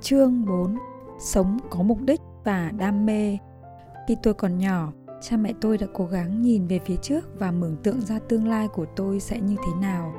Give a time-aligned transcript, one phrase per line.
[0.00, 0.76] Chương 4
[1.18, 3.38] Sống có mục đích và đam mê
[4.08, 7.50] Khi tôi còn nhỏ, cha mẹ tôi đã cố gắng nhìn về phía trước và
[7.50, 10.12] mường tượng ra tương lai của tôi sẽ như thế nào.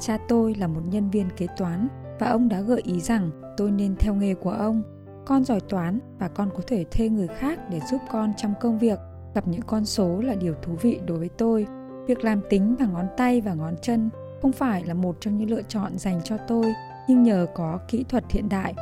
[0.00, 1.88] Cha tôi là một nhân viên kế toán
[2.18, 4.82] và ông đã gợi ý rằng tôi nên theo nghề của ông.
[5.26, 8.78] Con giỏi toán và con có thể thuê người khác để giúp con trong công
[8.78, 8.98] việc.
[9.34, 11.66] Gặp những con số là điều thú vị đối với tôi.
[12.06, 14.10] Việc làm tính bằng ngón tay và ngón chân
[14.42, 16.74] không phải là một trong những lựa chọn dành cho tôi,
[17.08, 18.74] nhưng nhờ có kỹ thuật hiện đại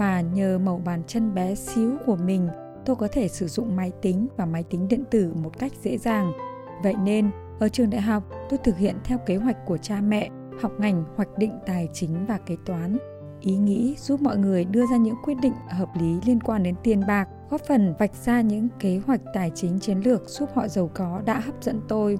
[0.00, 2.48] và nhờ màu bàn chân bé xíu của mình,
[2.84, 5.98] tôi có thể sử dụng máy tính và máy tính điện tử một cách dễ
[5.98, 6.32] dàng.
[6.82, 10.30] Vậy nên, ở trường đại học, tôi thực hiện theo kế hoạch của cha mẹ,
[10.60, 12.98] học ngành hoạch định tài chính và kế toán.
[13.40, 16.74] Ý nghĩ giúp mọi người đưa ra những quyết định hợp lý liên quan đến
[16.82, 20.68] tiền bạc, góp phần vạch ra những kế hoạch tài chính chiến lược giúp họ
[20.68, 22.18] giàu có đã hấp dẫn tôi.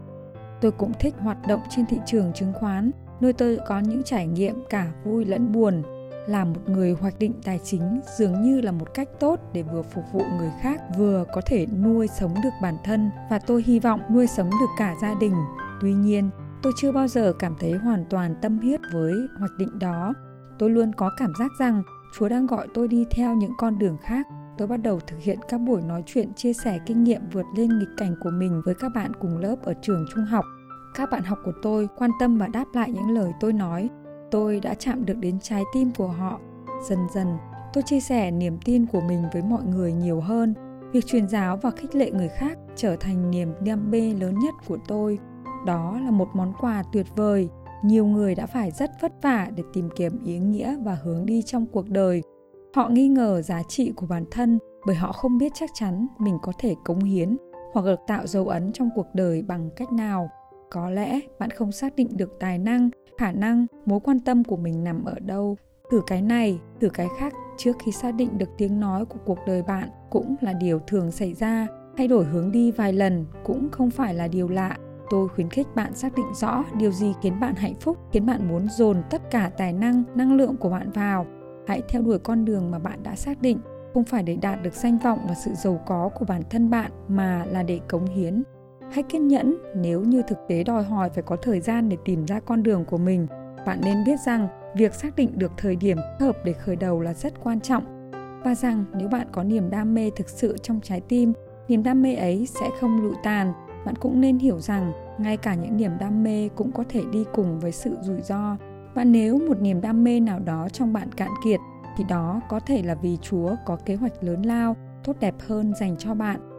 [0.60, 2.90] Tôi cũng thích hoạt động trên thị trường chứng khoán,
[3.20, 5.82] nơi tôi có những trải nghiệm cả vui lẫn buồn
[6.26, 9.82] là một người hoạch định tài chính dường như là một cách tốt để vừa
[9.82, 13.10] phục vụ người khác, vừa có thể nuôi sống được bản thân.
[13.30, 15.34] Và tôi hy vọng nuôi sống được cả gia đình.
[15.80, 16.30] Tuy nhiên,
[16.62, 20.14] tôi chưa bao giờ cảm thấy hoàn toàn tâm huyết với hoạch định đó.
[20.58, 21.82] Tôi luôn có cảm giác rằng
[22.18, 24.26] chúa đang gọi tôi đi theo những con đường khác.
[24.58, 27.78] Tôi bắt đầu thực hiện các buổi nói chuyện, chia sẻ kinh nghiệm vượt lên
[27.78, 30.44] nghịch cảnh của mình với các bạn cùng lớp ở trường trung học.
[30.94, 33.90] Các bạn học của tôi quan tâm và đáp lại những lời tôi nói
[34.30, 36.40] tôi đã chạm được đến trái tim của họ.
[36.88, 37.26] Dần dần,
[37.72, 40.54] tôi chia sẻ niềm tin của mình với mọi người nhiều hơn.
[40.92, 44.54] Việc truyền giáo và khích lệ người khác trở thành niềm đam mê lớn nhất
[44.68, 45.18] của tôi.
[45.66, 47.48] Đó là một món quà tuyệt vời.
[47.84, 51.42] Nhiều người đã phải rất vất vả để tìm kiếm ý nghĩa và hướng đi
[51.42, 52.22] trong cuộc đời.
[52.74, 56.38] Họ nghi ngờ giá trị của bản thân bởi họ không biết chắc chắn mình
[56.42, 57.36] có thể cống hiến
[57.72, 60.30] hoặc được tạo dấu ấn trong cuộc đời bằng cách nào.
[60.70, 62.90] Có lẽ bạn không xác định được tài năng
[63.20, 65.56] khả năng mối quan tâm của mình nằm ở đâu.
[65.90, 69.38] Thử cái này, thử cái khác trước khi xác định được tiếng nói của cuộc
[69.46, 71.66] đời bạn cũng là điều thường xảy ra.
[71.96, 74.76] Thay đổi hướng đi vài lần cũng không phải là điều lạ.
[75.10, 78.48] Tôi khuyến khích bạn xác định rõ điều gì khiến bạn hạnh phúc, khiến bạn
[78.48, 81.26] muốn dồn tất cả tài năng năng lượng của bạn vào.
[81.66, 83.58] Hãy theo đuổi con đường mà bạn đã xác định,
[83.94, 86.90] không phải để đạt được danh vọng và sự giàu có của bản thân bạn
[87.08, 88.42] mà là để cống hiến
[88.90, 92.24] hãy kiên nhẫn, nếu như thực tế đòi hỏi phải có thời gian để tìm
[92.24, 93.26] ra con đường của mình,
[93.66, 97.14] bạn nên biết rằng việc xác định được thời điểm hợp để khởi đầu là
[97.14, 98.10] rất quan trọng.
[98.44, 101.32] Và rằng nếu bạn có niềm đam mê thực sự trong trái tim,
[101.68, 103.52] niềm đam mê ấy sẽ không lụi tàn.
[103.86, 107.24] Bạn cũng nên hiểu rằng ngay cả những niềm đam mê cũng có thể đi
[107.32, 108.56] cùng với sự rủi ro.
[108.94, 111.60] Và nếu một niềm đam mê nào đó trong bạn cạn kiệt,
[111.96, 115.72] thì đó có thể là vì chúa có kế hoạch lớn lao, tốt đẹp hơn
[115.80, 116.49] dành cho bạn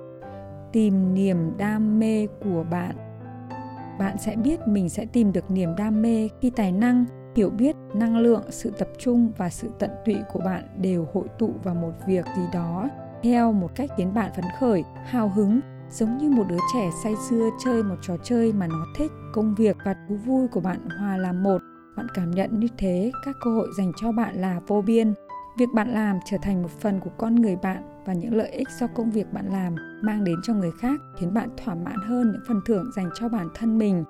[0.72, 2.96] tìm niềm đam mê của bạn.
[4.00, 7.06] Bạn sẽ biết mình sẽ tìm được niềm đam mê khi tài năng,
[7.36, 11.26] hiểu biết, năng lượng, sự tập trung và sự tận tụy của bạn đều hội
[11.40, 12.90] tụ vào một việc gì đó,
[13.24, 15.60] theo một cách khiến bạn phấn khởi, hào hứng,
[15.92, 19.12] giống như một đứa trẻ say sưa chơi một trò chơi mà nó thích.
[19.34, 21.62] Công việc và thú vui của bạn hòa làm một.
[21.98, 25.14] Bạn cảm nhận như thế, các cơ hội dành cho bạn là vô biên.
[25.58, 28.68] Việc bạn làm trở thành một phần của con người bạn và những lợi ích
[28.80, 32.32] do công việc bạn làm mang đến cho người khác, khiến bạn thỏa mãn hơn
[32.32, 34.04] những phần thưởng dành cho bản thân mình.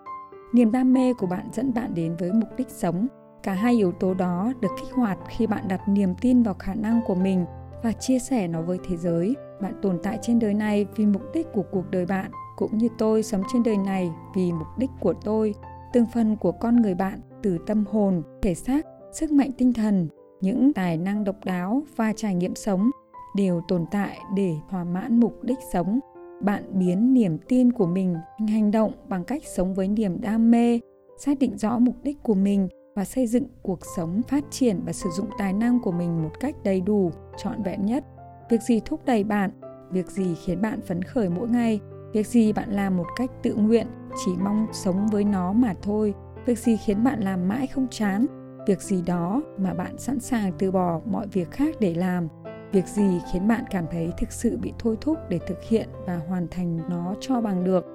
[0.53, 3.07] Niềm đam mê của bạn dẫn bạn đến với mục đích sống.
[3.43, 6.73] Cả hai yếu tố đó được kích hoạt khi bạn đặt niềm tin vào khả
[6.73, 7.45] năng của mình
[7.83, 9.35] và chia sẻ nó với thế giới.
[9.61, 12.87] Bạn tồn tại trên đời này vì mục đích của cuộc đời bạn, cũng như
[12.97, 15.55] tôi sống trên đời này vì mục đích của tôi.
[15.93, 20.07] Từng phần của con người bạn, từ tâm hồn, thể xác, sức mạnh tinh thần,
[20.41, 22.91] những tài năng độc đáo và trải nghiệm sống
[23.35, 25.99] đều tồn tại để thỏa mãn mục đích sống.
[26.41, 30.51] Bạn biến niềm tin của mình thành hành động bằng cách sống với niềm đam
[30.51, 30.79] mê,
[31.17, 34.93] xác định rõ mục đích của mình và xây dựng cuộc sống phát triển và
[34.93, 38.05] sử dụng tài năng của mình một cách đầy đủ, trọn vẹn nhất.
[38.49, 39.51] Việc gì thúc đẩy bạn?
[39.91, 41.79] Việc gì khiến bạn phấn khởi mỗi ngày?
[42.13, 43.87] Việc gì bạn làm một cách tự nguyện,
[44.25, 46.13] chỉ mong sống với nó mà thôi?
[46.45, 48.25] Việc gì khiến bạn làm mãi không chán?
[48.67, 52.27] Việc gì đó mà bạn sẵn sàng từ bỏ mọi việc khác để làm?
[52.71, 56.19] Việc gì khiến bạn cảm thấy thực sự bị thôi thúc để thực hiện và
[56.27, 57.85] hoàn thành nó cho bằng được?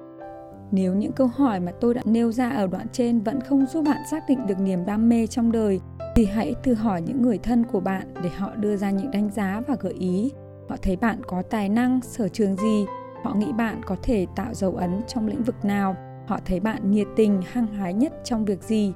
[0.71, 3.85] Nếu những câu hỏi mà tôi đã nêu ra ở đoạn trên vẫn không giúp
[3.85, 5.79] bạn xác định được niềm đam mê trong đời,
[6.15, 9.29] thì hãy thử hỏi những người thân của bạn để họ đưa ra những đánh
[9.29, 10.31] giá và gợi ý.
[10.69, 12.85] Họ thấy bạn có tài năng, sở trường gì?
[13.23, 15.95] Họ nghĩ bạn có thể tạo dấu ấn trong lĩnh vực nào?
[16.27, 18.93] Họ thấy bạn nhiệt tình, hăng hái nhất trong việc gì?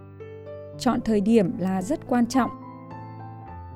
[0.77, 2.50] Chọn thời điểm là rất quan trọng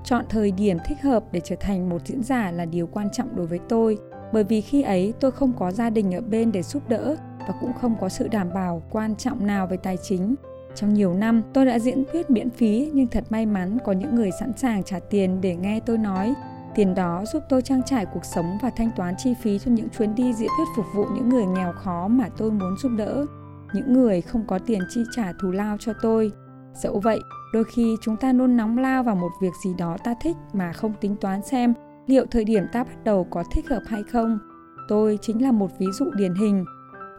[0.05, 3.35] chọn thời điểm thích hợp để trở thành một diễn giả là điều quan trọng
[3.35, 3.97] đối với tôi
[4.33, 7.53] bởi vì khi ấy tôi không có gia đình ở bên để giúp đỡ và
[7.61, 10.35] cũng không có sự đảm bảo quan trọng nào về tài chính
[10.75, 14.15] Trong nhiều năm, tôi đã diễn thuyết miễn phí nhưng thật may mắn có những
[14.15, 16.33] người sẵn sàng trả tiền để nghe tôi nói.
[16.75, 19.87] Tiền đó giúp tôi trang trải cuộc sống và thanh toán chi phí cho những
[19.97, 23.25] chuyến đi diễn thuyết phục vụ những người nghèo khó mà tôi muốn giúp đỡ.
[23.73, 26.31] Những người không có tiền chi trả thù lao cho tôi.
[26.75, 27.19] Dẫu vậy,
[27.53, 30.73] đôi khi chúng ta nôn nóng lao vào một việc gì đó ta thích mà
[30.73, 31.73] không tính toán xem
[32.07, 34.39] liệu thời điểm ta bắt đầu có thích hợp hay không.
[34.87, 36.65] Tôi chính là một ví dụ điển hình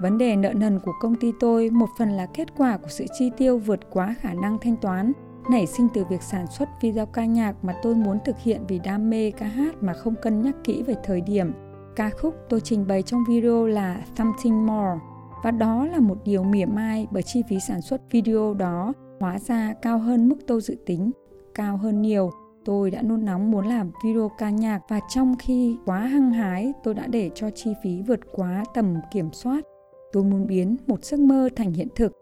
[0.00, 3.04] Vấn đề nợ nần của công ty tôi một phần là kết quả của sự
[3.18, 5.12] chi tiêu vượt quá khả năng thanh toán,
[5.50, 8.78] nảy sinh từ việc sản xuất video ca nhạc mà tôi muốn thực hiện vì
[8.78, 11.52] đam mê ca hát mà không cân nhắc kỹ về thời điểm.
[11.96, 15.00] Ca khúc tôi trình bày trong video là Something More
[15.44, 19.38] và đó là một điều mỉa mai bởi chi phí sản xuất video đó hóa
[19.38, 21.10] ra cao hơn mức tôi dự tính,
[21.54, 22.30] cao hơn nhiều.
[22.64, 26.72] Tôi đã nôn nóng muốn làm video ca nhạc và trong khi quá hăng hái,
[26.82, 29.64] tôi đã để cho chi phí vượt quá tầm kiểm soát.
[30.12, 32.12] Tôi muốn biến một giấc mơ thành hiện thực.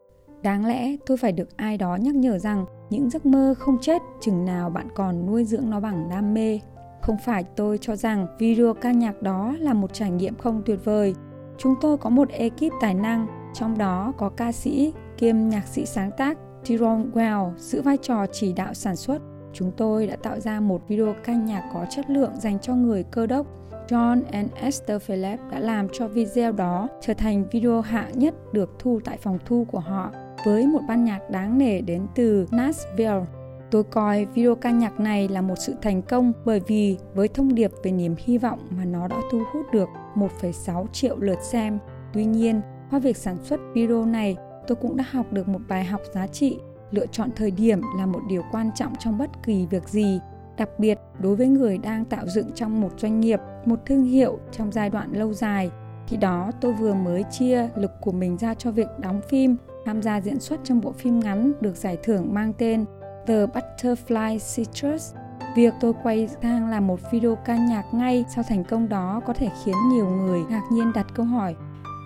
[0.42, 4.02] Đáng lẽ tôi phải được ai đó nhắc nhở rằng những giấc mơ không chết
[4.20, 6.60] chừng nào bạn còn nuôi dưỡng nó bằng đam mê.
[7.02, 10.78] Không phải tôi cho rằng video ca nhạc đó là một trải nghiệm không tuyệt
[10.84, 11.14] vời.
[11.58, 15.86] Chúng tôi có một ekip tài năng trong đó có ca sĩ kiêm nhạc sĩ
[15.86, 16.38] sáng tác.
[16.64, 19.22] Tyrone Well giữ vai trò chỉ đạo sản xuất
[19.52, 23.02] chúng tôi đã tạo ra một video ca nhạc có chất lượng dành cho người
[23.02, 23.46] cơ đốc
[23.88, 28.70] John and Esther Phillips đã làm cho video đó trở thành video hạng nhất được
[28.78, 30.10] thu tại phòng thu của họ
[30.44, 33.24] với một ban nhạc đáng nể đến từ Nashville.
[33.70, 37.54] Tôi coi video ca nhạc này là một sự thành công bởi vì với thông
[37.54, 41.78] điệp về niềm hy vọng mà nó đã thu hút được 1,6 triệu lượt xem.
[42.12, 42.60] Tuy nhiên,
[42.90, 46.26] qua việc sản xuất video này, tôi cũng đã học được một bài học giá
[46.26, 46.58] trị.
[46.90, 50.20] Lựa chọn thời điểm là một điều quan trọng trong bất kỳ việc gì
[50.56, 54.38] đặc biệt đối với người đang tạo dựng trong một doanh nghiệp, một thương hiệu
[54.52, 55.70] trong giai đoạn lâu dài.
[56.06, 60.02] Khi đó tôi vừa mới chia lực của mình ra cho việc đóng phim, tham
[60.02, 62.84] gia diễn xuất trong bộ phim ngắn được giải thưởng mang tên
[63.26, 65.14] The Butterfly Citrus.
[65.56, 69.32] Việc tôi quay sang làm một video ca nhạc ngay sau thành công đó có
[69.32, 71.56] thể khiến nhiều người ngạc nhiên đặt câu hỏi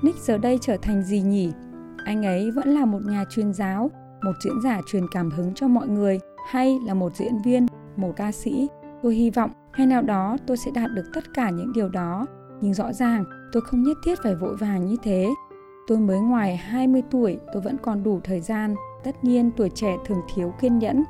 [0.03, 1.53] Nick giờ đây trở thành gì nhỉ?
[2.05, 3.91] Anh ấy vẫn là một nhà truyền giáo,
[4.23, 7.67] một diễn giả truyền cảm hứng cho mọi người hay là một diễn viên
[7.97, 8.69] một ca sĩ.
[9.03, 12.27] Tôi hy vọng hay nào đó tôi sẽ đạt được tất cả những điều đó,
[12.61, 15.29] nhưng rõ ràng tôi không nhất thiết phải vội vàng như thế.
[15.87, 18.75] Tôi mới ngoài 20 tuổi, tôi vẫn còn đủ thời gian.
[19.05, 21.05] Tất nhiên tuổi trẻ thường thiếu kiên nhẫn.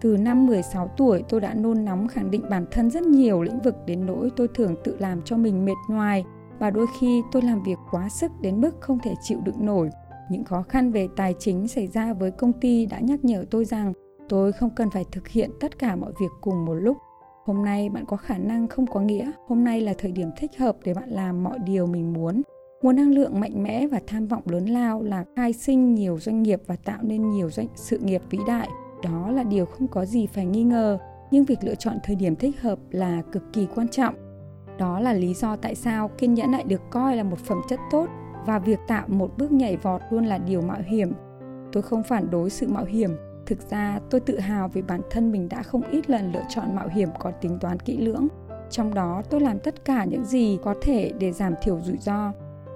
[0.00, 3.60] Từ năm 16 tuổi tôi đã nôn nóng khẳng định bản thân rất nhiều lĩnh
[3.60, 6.24] vực đến nỗi tôi thường tự làm cho mình mệt nhoài
[6.58, 9.90] và đôi khi tôi làm việc quá sức đến mức không thể chịu đựng nổi.
[10.30, 13.64] Những khó khăn về tài chính xảy ra với công ty đã nhắc nhở tôi
[13.64, 13.92] rằng
[14.28, 16.96] tôi không cần phải thực hiện tất cả mọi việc cùng một lúc.
[17.44, 19.32] Hôm nay bạn có khả năng không có nghĩa.
[19.46, 22.42] Hôm nay là thời điểm thích hợp để bạn làm mọi điều mình muốn.
[22.82, 26.42] Nguồn năng lượng mạnh mẽ và tham vọng lớn lao là khai sinh nhiều doanh
[26.42, 28.68] nghiệp và tạo nên nhiều doanh, sự nghiệp vĩ đại.
[29.02, 30.98] Đó là điều không có gì phải nghi ngờ,
[31.30, 34.14] nhưng việc lựa chọn thời điểm thích hợp là cực kỳ quan trọng.
[34.78, 37.80] Đó là lý do tại sao kiên nhẫn lại được coi là một phẩm chất
[37.90, 38.06] tốt
[38.46, 41.12] và việc tạo một bước nhảy vọt luôn là điều mạo hiểm
[41.72, 43.10] tôi không phản đối sự mạo hiểm
[43.46, 46.74] Thực ra tôi tự hào vì bản thân mình đã không ít lần lựa chọn
[46.74, 48.28] mạo hiểm có tính toán kỹ lưỡng.
[48.70, 52.32] Trong đó tôi làm tất cả những gì có thể để giảm thiểu rủi ro.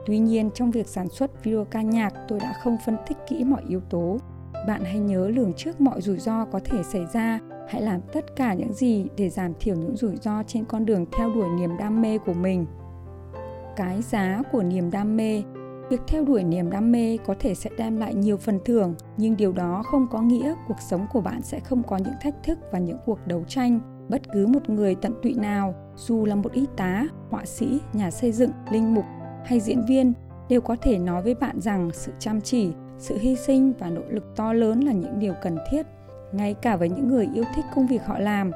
[0.07, 3.45] Tuy nhiên trong việc sản xuất video ca nhạc tôi đã không phân tích kỹ
[3.45, 4.19] mọi yếu tố.
[4.67, 7.39] Bạn hãy nhớ lường trước mọi rủi ro có thể xảy ra,
[7.69, 11.07] hãy làm tất cả những gì để giảm thiểu những rủi ro trên con đường
[11.13, 12.67] theo đuổi niềm đam mê của mình.
[13.77, 15.43] Cái giá của niềm đam mê
[15.91, 19.37] Việc theo đuổi niềm đam mê có thể sẽ đem lại nhiều phần thưởng, nhưng
[19.37, 22.59] điều đó không có nghĩa cuộc sống của bạn sẽ không có những thách thức
[22.73, 23.81] và những cuộc đấu tranh.
[24.09, 28.11] Bất cứ một người tận tụy nào, dù là một y tá, họa sĩ, nhà
[28.11, 29.05] xây dựng, linh mục
[29.45, 30.13] hay diễn viên,
[30.49, 34.03] đều có thể nói với bạn rằng sự chăm chỉ, sự hy sinh và nỗ
[34.09, 35.87] lực to lớn là những điều cần thiết,
[36.33, 38.51] ngay cả với những người yêu thích công việc họ làm.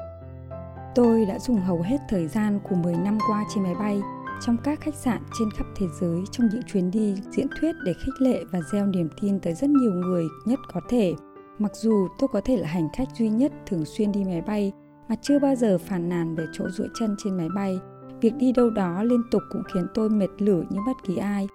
[0.95, 4.01] Tôi đã dùng hầu hết thời gian của 10 năm qua trên máy bay
[4.41, 7.93] trong các khách sạn trên khắp thế giới trong những chuyến đi diễn thuyết để
[7.93, 11.13] khích lệ và gieo niềm tin tới rất nhiều người nhất có thể.
[11.59, 14.71] Mặc dù tôi có thể là hành khách duy nhất thường xuyên đi máy bay
[15.09, 17.79] mà chưa bao giờ phàn nàn về chỗ duỗi chân trên máy bay,
[18.21, 21.47] việc đi đâu đó liên tục cũng khiến tôi mệt lử như bất kỳ ai.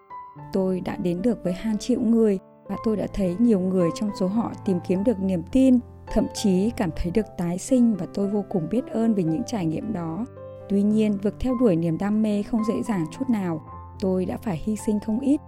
[0.53, 4.11] Tôi đã đến được với hàng triệu người và tôi đã thấy nhiều người trong
[4.21, 5.79] số họ tìm kiếm được niềm tin,
[6.13, 9.43] thậm chí cảm thấy được tái sinh và tôi vô cùng biết ơn vì những
[9.47, 10.27] trải nghiệm đó.
[10.71, 13.63] Tuy nhiên, việc theo đuổi niềm đam mê không dễ dàng chút nào.
[14.01, 15.41] Tôi đã phải hy sinh không ít.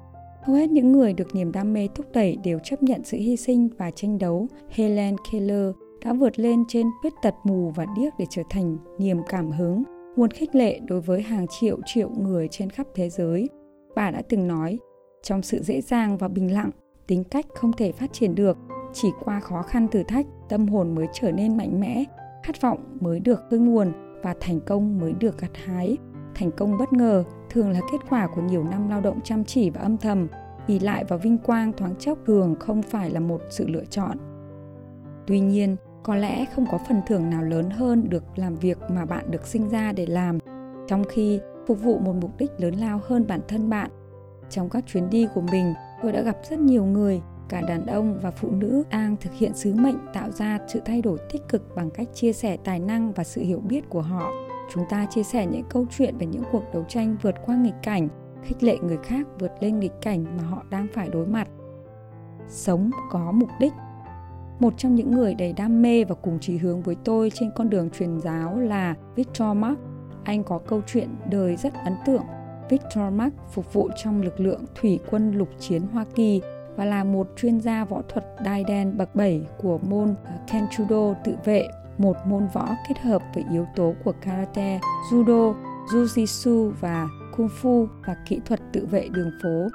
[0.42, 3.36] Hầu hết những người được niềm đam mê thúc đẩy đều chấp nhận sự hy
[3.36, 4.46] sinh và tranh đấu.
[4.68, 5.74] Helen Keller
[6.04, 9.82] đã vượt lên trên khuyết tật mù và điếc để trở thành niềm cảm hứng,
[10.16, 13.48] nguồn khích lệ đối với hàng triệu triệu người trên khắp thế giới.
[13.96, 14.78] Bà đã từng nói,
[15.22, 16.70] trong sự dễ dàng và bình lặng,
[17.06, 18.58] tính cách không thể phát triển được.
[18.92, 22.04] chỉ qua khó khăn thử thách, tâm hồn mới trở nên mạnh mẽ,
[22.42, 25.98] khát vọng mới được khơi nguồn và thành công mới được gặt hái.
[26.34, 29.70] Thành công bất ngờ thường là kết quả của nhiều năm lao động chăm chỉ
[29.70, 30.28] và âm thầm,
[30.66, 34.16] ỉ lại vào vinh quang thoáng chốc thường không phải là một sự lựa chọn.
[35.26, 39.04] Tuy nhiên, có lẽ không có phần thưởng nào lớn hơn được làm việc mà
[39.04, 40.38] bạn được sinh ra để làm,
[40.88, 43.90] trong khi phục vụ một mục đích lớn lao hơn bản thân bạn.
[44.50, 48.18] Trong các chuyến đi của mình, tôi đã gặp rất nhiều người, cả đàn ông
[48.22, 51.76] và phụ nữ đang thực hiện sứ mệnh tạo ra sự thay đổi tích cực
[51.76, 54.30] bằng cách chia sẻ tài năng và sự hiểu biết của họ.
[54.72, 57.74] Chúng ta chia sẻ những câu chuyện về những cuộc đấu tranh vượt qua nghịch
[57.82, 58.08] cảnh,
[58.42, 61.48] khích lệ người khác vượt lên nghịch cảnh mà họ đang phải đối mặt.
[62.48, 63.72] Sống có mục đích
[64.60, 67.70] một trong những người đầy đam mê và cùng chí hướng với tôi trên con
[67.70, 69.78] đường truyền giáo là Victor Mark.
[70.24, 72.24] Anh có câu chuyện đời rất ấn tượng.
[72.70, 76.40] Victor Mark phục vụ trong lực lượng thủy quân lục chiến Hoa Kỳ
[76.76, 81.14] và là một chuyên gia võ thuật đai đen bậc 7 của môn ờ, Kenjudo
[81.24, 85.54] tự vệ, một môn võ kết hợp với yếu tố của karate, judo,
[85.86, 89.68] jujitsu và kung fu và kỹ thuật tự vệ đường phố.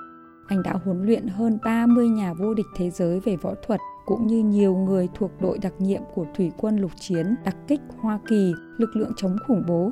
[0.47, 4.27] Anh đã huấn luyện hơn 30 nhà vô địch thế giới về võ thuật cũng
[4.27, 8.19] như nhiều người thuộc đội đặc nhiệm của Thủy quân lục chiến đặc kích Hoa
[8.27, 9.91] Kỳ, lực lượng chống khủng bố.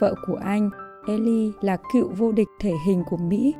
[0.00, 0.70] Vợ của anh,
[1.08, 3.54] Ellie, là cựu vô địch thể hình của Mỹ.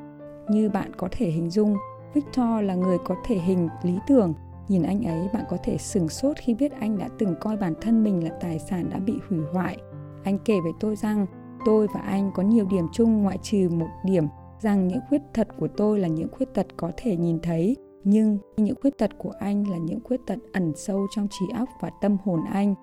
[0.49, 1.77] Như bạn có thể hình dung,
[2.15, 4.35] Victor là người có thể hình lý tưởng.
[4.69, 7.75] Nhìn anh ấy, bạn có thể sửng sốt khi biết anh đã từng coi bản
[7.81, 9.79] thân mình là tài sản đã bị hủy hoại.
[10.25, 11.27] Anh kể với tôi rằng
[11.65, 14.27] tôi và anh có nhiều điểm chung ngoại trừ một điểm
[14.61, 18.39] rằng những khuyết tật của tôi là những khuyết tật có thể nhìn thấy nhưng
[18.57, 21.91] những khuyết tật của anh là những khuyết tật ẩn sâu trong trí óc và
[22.01, 22.75] tâm hồn anh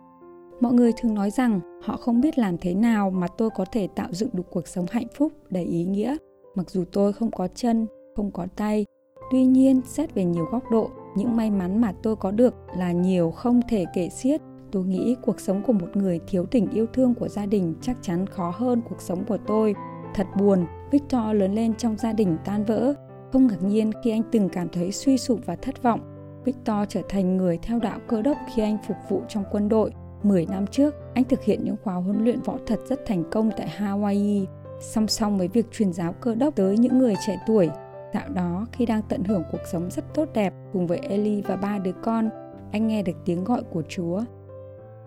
[0.60, 3.88] mọi người thường nói rằng họ không biết làm thế nào mà tôi có thể
[3.96, 6.18] tạo dựng được cuộc sống hạnh phúc đầy ý nghĩa
[6.56, 8.86] mặc dù tôi không có chân không có tay
[9.32, 12.92] tuy nhiên xét về nhiều góc độ những may mắn mà tôi có được là
[12.92, 16.86] nhiều không thể kể xiết tôi nghĩ cuộc sống của một người thiếu tình yêu
[16.94, 19.76] thương của gia đình chắc chắn khó hơn cuộc sống của tôi
[20.16, 22.94] thật buồn victor lớn lên trong gia đình tan vỡ
[23.34, 26.00] không ngạc nhiên khi anh từng cảm thấy suy sụp và thất vọng.
[26.46, 29.92] Victor trở thành người theo đạo cơ đốc khi anh phục vụ trong quân đội.
[30.24, 33.52] 10 năm trước, anh thực hiện những khóa huấn luyện võ thuật rất thành công
[33.58, 34.46] tại Hawaii,
[34.82, 37.70] song song với việc truyền giáo cơ đốc tới những người trẻ tuổi.
[38.14, 41.56] Dạo đó, khi đang tận hưởng cuộc sống rất tốt đẹp cùng với Ellie và
[41.56, 42.30] ba đứa con,
[42.72, 44.22] anh nghe được tiếng gọi của Chúa.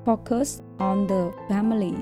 [0.04, 1.92] Focus on the family,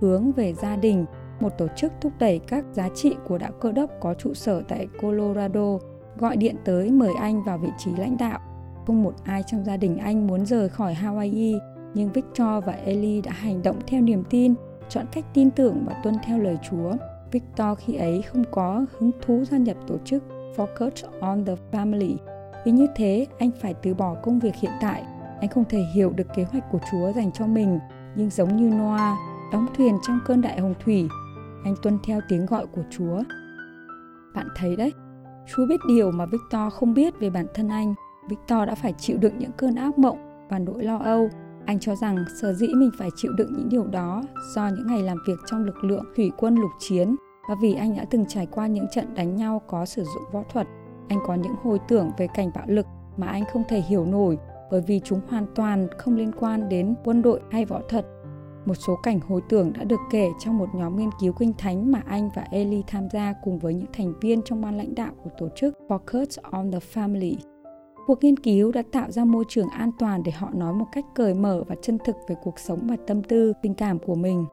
[0.00, 1.04] hướng về gia đình,
[1.40, 4.62] một tổ chức thúc đẩy các giá trị của đạo cơ đốc có trụ sở
[4.68, 5.78] tại Colorado,
[6.18, 8.40] gọi điện tới mời anh vào vị trí lãnh đạo.
[8.86, 11.58] Không một ai trong gia đình anh muốn rời khỏi Hawaii,
[11.94, 14.54] nhưng Victor và Ellie đã hành động theo niềm tin,
[14.88, 16.92] chọn cách tin tưởng và tuân theo lời Chúa.
[17.32, 20.22] Victor khi ấy không có hứng thú gia nhập tổ chức
[20.56, 20.90] Focus
[21.20, 22.16] on the Family.
[22.64, 25.04] Vì như thế, anh phải từ bỏ công việc hiện tại.
[25.40, 27.78] Anh không thể hiểu được kế hoạch của Chúa dành cho mình,
[28.16, 29.18] nhưng giống như Noah,
[29.52, 31.08] đóng thuyền trong cơn đại hồng thủy,
[31.64, 33.22] anh tuân theo tiếng gọi của Chúa.
[34.34, 34.92] Bạn thấy đấy,
[35.46, 37.94] Chúa biết điều mà Victor không biết về bản thân anh.
[38.28, 41.30] Victor đã phải chịu đựng những cơn ác mộng và nỗi lo âu.
[41.66, 44.22] Anh cho rằng sở dĩ mình phải chịu đựng những điều đó
[44.54, 47.16] do những ngày làm việc trong lực lượng thủy quân lục chiến
[47.48, 50.42] và vì anh đã từng trải qua những trận đánh nhau có sử dụng võ
[50.52, 50.66] thuật.
[51.08, 54.38] Anh có những hồi tưởng về cảnh bạo lực mà anh không thể hiểu nổi
[54.70, 58.06] bởi vì chúng hoàn toàn không liên quan đến quân đội hay võ thuật
[58.66, 61.92] một số cảnh hồi tưởng đã được kể trong một nhóm nghiên cứu kinh thánh
[61.92, 65.12] mà anh và Eli tham gia cùng với những thành viên trong ban lãnh đạo
[65.24, 67.36] của tổ chức Focus on the Family.
[68.06, 71.04] Cuộc nghiên cứu đã tạo ra môi trường an toàn để họ nói một cách
[71.14, 74.46] cởi mở và chân thực về cuộc sống và tâm tư, tình cảm của mình.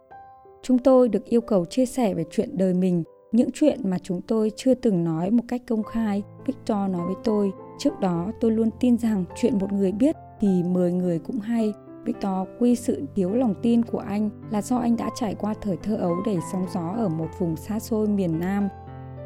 [0.63, 4.21] Chúng tôi được yêu cầu chia sẻ về chuyện đời mình, những chuyện mà chúng
[4.21, 6.23] tôi chưa từng nói một cách công khai.
[6.45, 10.63] Victor nói với tôi, trước đó tôi luôn tin rằng chuyện một người biết thì
[10.63, 11.73] 10 người cũng hay
[12.05, 15.77] Victor quy sự thiếu lòng tin của anh là do anh đã trải qua thời
[15.77, 18.67] thơ ấu đầy sóng gió ở một vùng xa xôi miền Nam.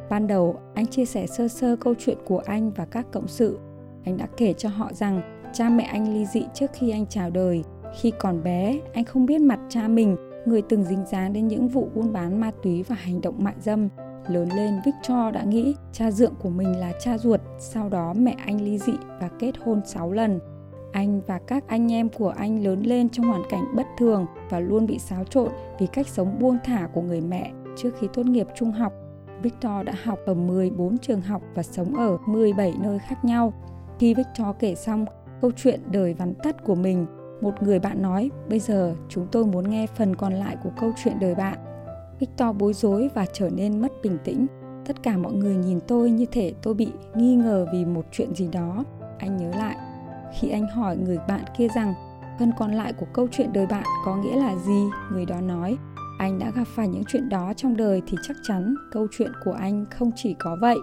[0.09, 3.59] Ban đầu, anh chia sẻ sơ sơ câu chuyện của anh và các cộng sự.
[4.05, 5.21] Anh đã kể cho họ rằng
[5.53, 7.63] cha mẹ anh ly dị trước khi anh chào đời.
[8.01, 11.67] Khi còn bé, anh không biết mặt cha mình, người từng dính dáng đến những
[11.67, 13.89] vụ buôn bán ma túy và hành động mại dâm.
[14.27, 18.35] Lớn lên, Victor đã nghĩ cha dượng của mình là cha ruột, sau đó mẹ
[18.45, 20.39] anh ly dị và kết hôn 6 lần.
[20.91, 24.59] Anh và các anh em của anh lớn lên trong hoàn cảnh bất thường và
[24.59, 28.25] luôn bị xáo trộn vì cách sống buông thả của người mẹ trước khi tốt
[28.25, 28.93] nghiệp trung học.
[29.41, 33.53] Victor đã học ở 14 trường học và sống ở 17 nơi khác nhau.
[33.99, 35.05] Khi Victor kể xong
[35.41, 37.05] câu chuyện đời vắn tắt của mình,
[37.43, 40.91] một người bạn nói, bây giờ chúng tôi muốn nghe phần còn lại của câu
[41.03, 41.57] chuyện đời bạn.
[42.19, 44.47] Victor bối rối và trở nên mất bình tĩnh.
[44.85, 48.35] Tất cả mọi người nhìn tôi như thể tôi bị nghi ngờ vì một chuyện
[48.35, 48.83] gì đó.
[49.19, 49.77] Anh nhớ lại,
[50.39, 51.93] Khi anh hỏi người bạn kia rằng
[52.39, 55.77] phần còn lại của câu chuyện đời bạn có nghĩa là gì, người đó nói
[56.17, 59.51] anh đã gặp phải những chuyện đó trong đời thì chắc chắn câu chuyện của
[59.51, 60.77] anh không chỉ có vậy.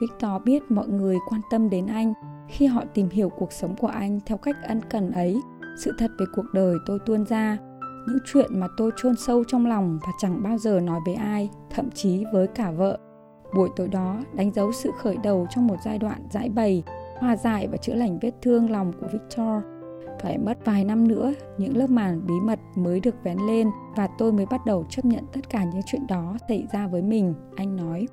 [0.00, 2.12] Victor biết mọi người quan tâm đến anh
[2.48, 5.40] khi họ tìm hiểu cuộc sống của anh theo cách ân cần ấy.
[5.76, 7.58] Sự thật về cuộc đời tôi tuôn ra,
[8.06, 11.50] những chuyện mà tôi chôn sâu trong lòng và chẳng bao giờ nói với ai,
[11.70, 12.98] thậm chí với cả vợ.
[13.54, 16.82] Buổi tối đó đánh dấu sự khởi đầu trong một giai đoạn giải bày,
[17.18, 19.64] hòa giải và chữa lành vết thương lòng của Victor.
[20.20, 24.08] Phải mất vài năm nữa, những lớp màn bí mật mới được vén lên và
[24.18, 27.34] tôi mới bắt đầu chấp nhận tất cả những chuyện đó xảy ra với mình,
[27.56, 28.06] anh nói.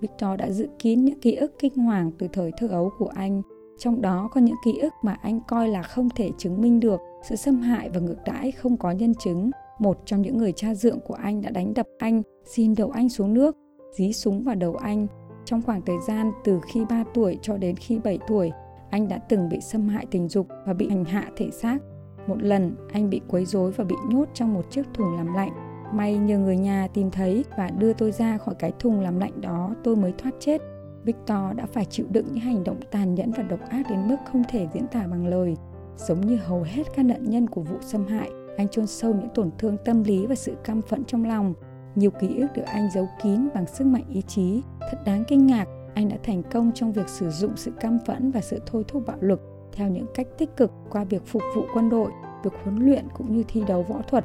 [0.00, 3.42] Victor đã giữ kín những ký ức kinh hoàng từ thời thơ ấu của anh,
[3.78, 7.00] trong đó có những ký ức mà anh coi là không thể chứng minh được,
[7.22, 9.50] sự xâm hại và ngược đãi không có nhân chứng.
[9.78, 13.08] Một trong những người cha dượng của anh đã đánh đập anh, xin đầu anh
[13.08, 13.56] xuống nước,
[13.92, 15.06] dí súng vào đầu anh.
[15.44, 18.52] Trong khoảng thời gian từ khi 3 tuổi cho đến khi 7 tuổi,
[18.90, 21.78] anh đã từng bị xâm hại tình dục và bị hành hạ thể xác.
[22.26, 25.52] Một lần, anh bị quấy rối và bị nhốt trong một chiếc thùng làm lạnh.
[25.92, 29.40] May nhờ người nhà tìm thấy và đưa tôi ra khỏi cái thùng làm lạnh
[29.40, 30.62] đó tôi mới thoát chết.
[31.04, 34.16] Victor đã phải chịu đựng những hành động tàn nhẫn và độc ác đến mức
[34.32, 35.56] không thể diễn tả bằng lời.
[35.96, 39.28] Giống như hầu hết các nạn nhân của vụ xâm hại, anh chôn sâu những
[39.34, 41.54] tổn thương tâm lý và sự căm phẫn trong lòng.
[41.94, 44.62] Nhiều ký ức được anh giấu kín bằng sức mạnh ý chí.
[44.90, 48.30] Thật đáng kinh ngạc, anh đã thành công trong việc sử dụng sự căm phẫn
[48.30, 49.40] và sự thôi thúc bạo lực
[49.72, 52.10] theo những cách tích cực qua việc phục vụ quân đội,
[52.44, 54.24] việc huấn luyện cũng như thi đấu võ thuật.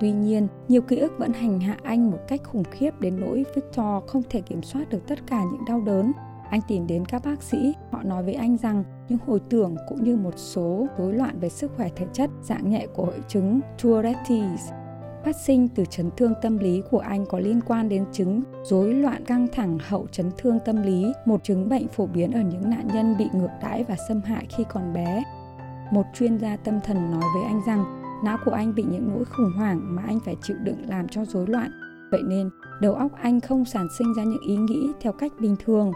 [0.00, 3.44] Tuy nhiên, nhiều ký ức vẫn hành hạ anh một cách khủng khiếp đến nỗi
[3.54, 6.12] Victor không thể kiểm soát được tất cả những đau đớn.
[6.50, 10.04] Anh tìm đến các bác sĩ, họ nói với anh rằng những hồi tưởng cũng
[10.04, 13.60] như một số rối loạn về sức khỏe thể chất dạng nhẹ của hội chứng
[13.82, 14.84] Tourette's
[15.24, 18.94] phát sinh từ chấn thương tâm lý của anh có liên quan đến chứng rối
[18.94, 22.70] loạn căng thẳng hậu chấn thương tâm lý, một chứng bệnh phổ biến ở những
[22.70, 25.22] nạn nhân bị ngược đãi và xâm hại khi còn bé.
[25.90, 29.24] Một chuyên gia tâm thần nói với anh rằng não của anh bị những nỗi
[29.24, 31.70] khủng hoảng mà anh phải chịu đựng làm cho rối loạn.
[32.10, 32.50] Vậy nên,
[32.80, 35.92] đầu óc anh không sản sinh ra những ý nghĩ theo cách bình thường.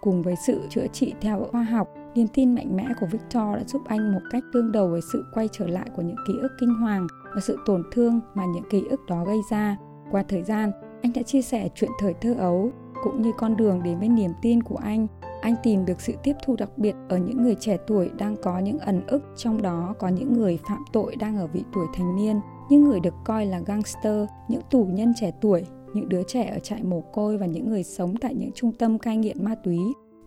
[0.00, 3.64] Cùng với sự chữa trị theo khoa học, niềm tin mạnh mẽ của Victor đã
[3.66, 6.52] giúp anh một cách tương đầu với sự quay trở lại của những ký ức
[6.60, 9.76] kinh hoàng và sự tổn thương mà những ký ức đó gây ra.
[10.10, 10.70] Qua thời gian,
[11.02, 12.72] anh đã chia sẻ chuyện thời thơ ấu
[13.04, 15.06] cũng như con đường đến với niềm tin của anh.
[15.42, 18.58] Anh tìm được sự tiếp thu đặc biệt ở những người trẻ tuổi đang có
[18.58, 22.16] những ẩn ức, trong đó có những người phạm tội đang ở vị tuổi thành
[22.16, 26.50] niên, những người được coi là gangster, những tù nhân trẻ tuổi, những đứa trẻ
[26.54, 29.54] ở trại mồ côi và những người sống tại những trung tâm cai nghiện ma
[29.64, 29.78] túy.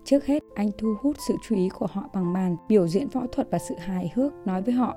[0.04, 3.26] Trước hết, anh thu hút sự chú ý của họ bằng màn biểu diễn võ
[3.32, 4.96] thuật và sự hài hước, nói với họ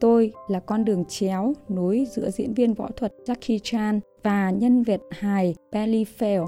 [0.00, 4.82] Tôi là con đường chéo nối giữa diễn viên võ thuật Jackie Chan và nhân
[4.82, 6.46] vật hài Belly Fail.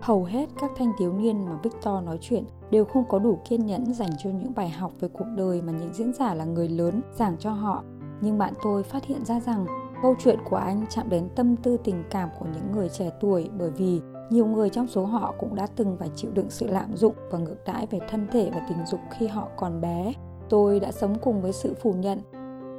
[0.00, 3.66] Hầu hết các thanh thiếu niên mà Victor nói chuyện đều không có đủ kiên
[3.66, 6.68] nhẫn dành cho những bài học về cuộc đời mà những diễn giả là người
[6.68, 7.82] lớn giảng cho họ.
[8.20, 9.66] Nhưng bạn tôi phát hiện ra rằng
[10.02, 13.50] câu chuyện của anh chạm đến tâm tư tình cảm của những người trẻ tuổi
[13.58, 16.96] bởi vì nhiều người trong số họ cũng đã từng phải chịu đựng sự lạm
[16.96, 20.12] dụng và ngược đãi về thân thể và tình dục khi họ còn bé.
[20.48, 22.18] Tôi đã sống cùng với sự phủ nhận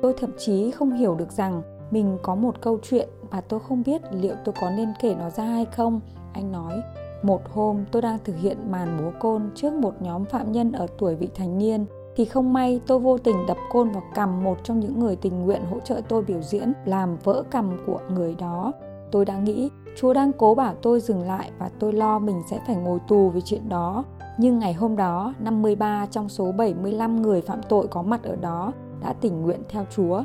[0.02, 3.84] tôi thậm chí không hiểu được rằng mình có một câu chuyện và tôi không
[3.86, 6.00] biết liệu tôi có nên kể nó ra hay không
[6.34, 6.82] anh nói
[7.24, 10.88] một hôm tôi đang thực hiện màn múa côn trước một nhóm phạm nhân ở
[10.98, 11.86] tuổi vị thành niên.
[12.16, 15.46] Thì không may tôi vô tình đập côn vào cằm một trong những người tình
[15.46, 18.72] nguyện hỗ trợ tôi biểu diễn làm vỡ cằm của người đó.
[19.12, 22.60] Tôi đã nghĩ chúa đang cố bảo tôi dừng lại và tôi lo mình sẽ
[22.68, 24.04] phải ngồi tù vì chuyện đó.
[24.38, 28.72] Nhưng ngày hôm đó 53 trong số 75 người phạm tội có mặt ở đó
[29.02, 30.24] đã tình nguyện theo Chúa.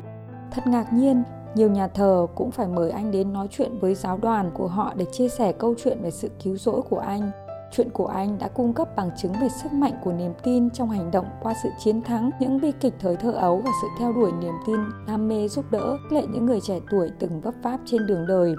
[0.51, 1.23] Thật ngạc nhiên,
[1.55, 4.93] nhiều nhà thờ cũng phải mời anh đến nói chuyện với giáo đoàn của họ
[4.95, 7.31] để chia sẻ câu chuyện về sự cứu rỗi của anh.
[7.71, 10.89] Chuyện của anh đã cung cấp bằng chứng về sức mạnh của niềm tin trong
[10.89, 14.13] hành động qua sự chiến thắng những bi kịch thời thơ ấu và sự theo
[14.13, 17.79] đuổi niềm tin, đam mê giúp đỡ lệ những người trẻ tuổi từng vấp váp
[17.85, 18.55] trên đường đời.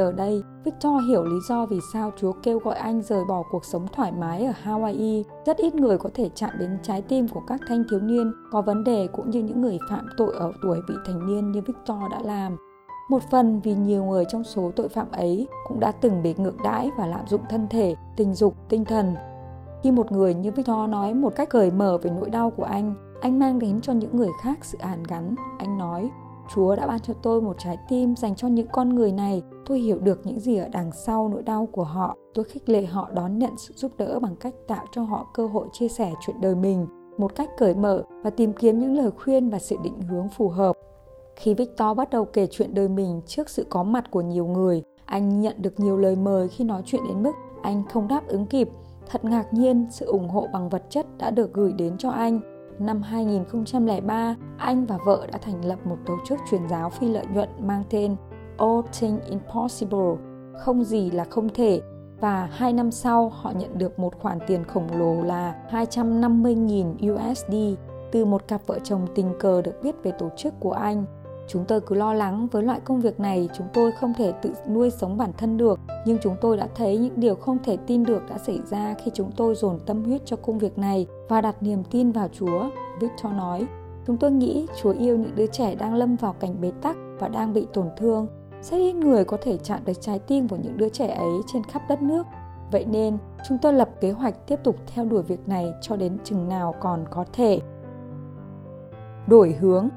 [0.00, 3.64] Giờ đây, Victor hiểu lý do vì sao Chúa kêu gọi anh rời bỏ cuộc
[3.64, 5.22] sống thoải mái ở Hawaii.
[5.46, 8.62] Rất ít người có thể chạm đến trái tim của các thanh thiếu niên có
[8.62, 11.98] vấn đề cũng như những người phạm tội ở tuổi vị thành niên như Victor
[12.10, 12.56] đã làm.
[13.10, 16.56] Một phần vì nhiều người trong số tội phạm ấy cũng đã từng bị ngược
[16.64, 19.14] đãi và lạm dụng thân thể, tình dục, tinh thần.
[19.82, 22.94] Khi một người như Victor nói một cách cởi mở về nỗi đau của anh,
[23.20, 25.34] anh mang đến cho những người khác sự hàn gắn.
[25.58, 26.10] Anh nói,
[26.54, 29.42] Chúa đã ban cho tôi một trái tim dành cho những con người này.
[29.66, 32.16] Tôi hiểu được những gì ở đằng sau nỗi đau của họ.
[32.34, 35.46] Tôi khích lệ họ đón nhận sự giúp đỡ bằng cách tạo cho họ cơ
[35.46, 36.86] hội chia sẻ chuyện đời mình
[37.18, 40.48] một cách cởi mở và tìm kiếm những lời khuyên và sự định hướng phù
[40.48, 40.76] hợp.
[41.36, 44.82] Khi Victor bắt đầu kể chuyện đời mình trước sự có mặt của nhiều người,
[45.04, 47.32] anh nhận được nhiều lời mời khi nói chuyện đến mức
[47.62, 48.68] anh không đáp ứng kịp.
[49.10, 52.40] Thật ngạc nhiên, sự ủng hộ bằng vật chất đã được gửi đến cho anh
[52.80, 57.26] năm 2003, anh và vợ đã thành lập một tổ chức truyền giáo phi lợi
[57.26, 58.16] nhuận mang tên
[58.58, 60.16] All Things Impossible,
[60.58, 61.80] không gì là không thể,
[62.20, 67.78] và hai năm sau họ nhận được một khoản tiền khổng lồ là 250.000 USD
[68.12, 71.04] từ một cặp vợ chồng tình cờ được biết về tổ chức của anh.
[71.52, 74.52] Chúng tôi cứ lo lắng với loại công việc này chúng tôi không thể tự
[74.68, 78.04] nuôi sống bản thân được, nhưng chúng tôi đã thấy những điều không thể tin
[78.04, 81.40] được đã xảy ra khi chúng tôi dồn tâm huyết cho công việc này và
[81.40, 83.66] đặt niềm tin vào Chúa, Victor nói.
[84.06, 87.28] Chúng tôi nghĩ Chúa yêu những đứa trẻ đang lâm vào cảnh bế tắc và
[87.28, 88.26] đang bị tổn thương.
[88.62, 91.62] Rất ít người có thể chạm được trái tim của những đứa trẻ ấy trên
[91.64, 92.26] khắp đất nước.
[92.72, 96.18] Vậy nên, chúng tôi lập kế hoạch tiếp tục theo đuổi việc này cho đến
[96.24, 97.60] chừng nào còn có thể.
[99.26, 99.88] Đổi hướng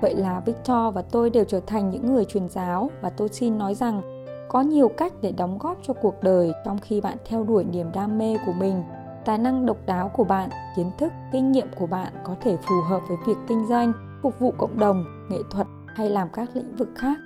[0.00, 3.58] Vậy là Victor và tôi đều trở thành những người truyền giáo và tôi xin
[3.58, 4.02] nói rằng
[4.48, 7.86] có nhiều cách để đóng góp cho cuộc đời trong khi bạn theo đuổi niềm
[7.94, 8.82] đam mê của mình.
[9.24, 12.74] Tài năng độc đáo của bạn, kiến thức, kinh nghiệm của bạn có thể phù
[12.88, 16.76] hợp với việc kinh doanh, phục vụ cộng đồng, nghệ thuật hay làm các lĩnh
[16.76, 17.18] vực khác.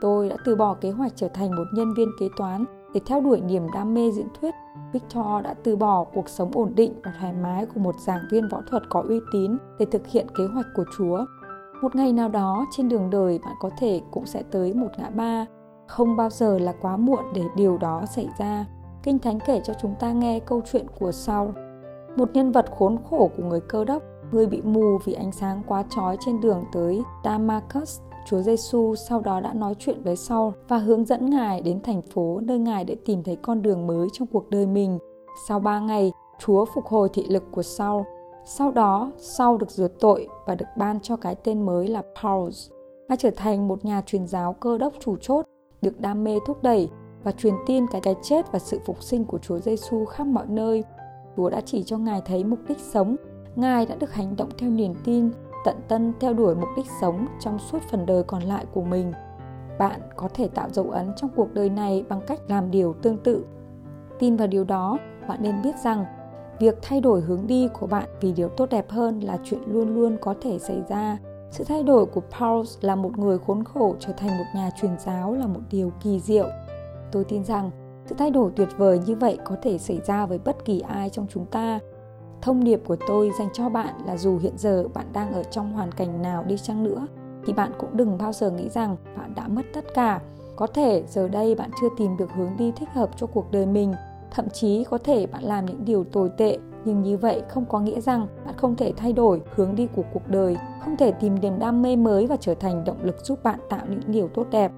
[0.00, 2.64] Tôi đã từ bỏ kế hoạch trở thành một nhân viên kế toán
[2.94, 4.54] để theo đuổi niềm đam mê diễn thuyết.
[4.92, 8.48] Victor đã từ bỏ cuộc sống ổn định và thoải mái của một giảng viên
[8.48, 11.24] võ thuật có uy tín để thực hiện kế hoạch của Chúa
[11.82, 15.10] một ngày nào đó trên đường đời bạn có thể cũng sẽ tới một ngã
[15.10, 15.46] ba.
[15.86, 18.66] Không bao giờ là quá muộn để điều đó xảy ra.
[19.02, 21.50] Kinh thánh kể cho chúng ta nghe câu chuyện của Saul.
[22.16, 25.62] Một nhân vật khốn khổ của người cơ đốc người bị mù vì ánh sáng
[25.66, 28.00] quá chói trên đường tới Damascus.
[28.26, 32.02] Chúa Giêsu sau đó đã nói chuyện với Saul và hướng dẫn Ngài đến thành
[32.02, 34.98] phố nơi Ngài để tìm thấy con đường mới trong cuộc đời mình.
[35.48, 38.02] Sau ba ngày, Chúa phục hồi thị lực của Saul
[38.50, 42.50] sau đó, sau được rửa tội và được ban cho cái tên mới là Paul,
[43.08, 45.46] Ngài trở thành một nhà truyền giáo cơ đốc chủ chốt,
[45.82, 46.90] được đam mê thúc đẩy
[47.24, 50.46] và truyền tin cái cái chết và sự phục sinh của Chúa Giêsu khắp mọi
[50.48, 50.84] nơi.
[51.36, 53.16] Chúa đã chỉ cho Ngài thấy mục đích sống.
[53.56, 55.30] Ngài đã được hành động theo niềm tin,
[55.64, 59.12] tận tân theo đuổi mục đích sống trong suốt phần đời còn lại của mình.
[59.78, 63.18] Bạn có thể tạo dấu ấn trong cuộc đời này bằng cách làm điều tương
[63.18, 63.44] tự.
[64.18, 66.04] Tin vào điều đó, bạn nên biết rằng
[66.60, 69.94] việc thay đổi hướng đi của bạn vì điều tốt đẹp hơn là chuyện luôn
[69.94, 71.18] luôn có thể xảy ra.
[71.50, 74.98] Sự thay đổi của Paul là một người khốn khổ trở thành một nhà truyền
[74.98, 76.46] giáo là một điều kỳ diệu.
[77.12, 77.70] Tôi tin rằng,
[78.06, 81.10] sự thay đổi tuyệt vời như vậy có thể xảy ra với bất kỳ ai
[81.10, 81.78] trong chúng ta.
[82.42, 85.72] Thông điệp của tôi dành cho bạn là dù hiện giờ bạn đang ở trong
[85.72, 87.06] hoàn cảnh nào đi chăng nữa,
[87.46, 90.20] thì bạn cũng đừng bao giờ nghĩ rằng bạn đã mất tất cả.
[90.56, 93.66] Có thể giờ đây bạn chưa tìm được hướng đi thích hợp cho cuộc đời
[93.66, 93.94] mình
[94.30, 97.80] thậm chí có thể bạn làm những điều tồi tệ nhưng như vậy không có
[97.80, 101.40] nghĩa rằng bạn không thể thay đổi hướng đi của cuộc đời không thể tìm
[101.40, 104.46] niềm đam mê mới và trở thành động lực giúp bạn tạo những điều tốt
[104.50, 104.72] đẹp.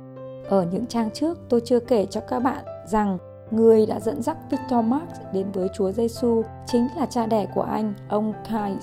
[0.49, 3.19] Ở những trang trước tôi chưa kể cho các bạn rằng
[3.51, 7.63] người đã dẫn dắt Victor Marx đến với Chúa Giêsu chính là cha đẻ của
[7.63, 8.77] anh, ông Kai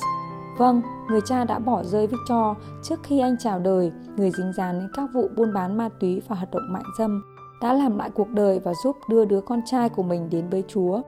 [0.58, 4.80] Vâng, người cha đã bỏ rơi Victor trước khi anh chào đời, người dính dáng
[4.80, 8.10] đến các vụ buôn bán ma túy và hoạt động mại dâm đã làm lại
[8.10, 11.02] cuộc đời và giúp đưa đứa con trai của mình đến với Chúa.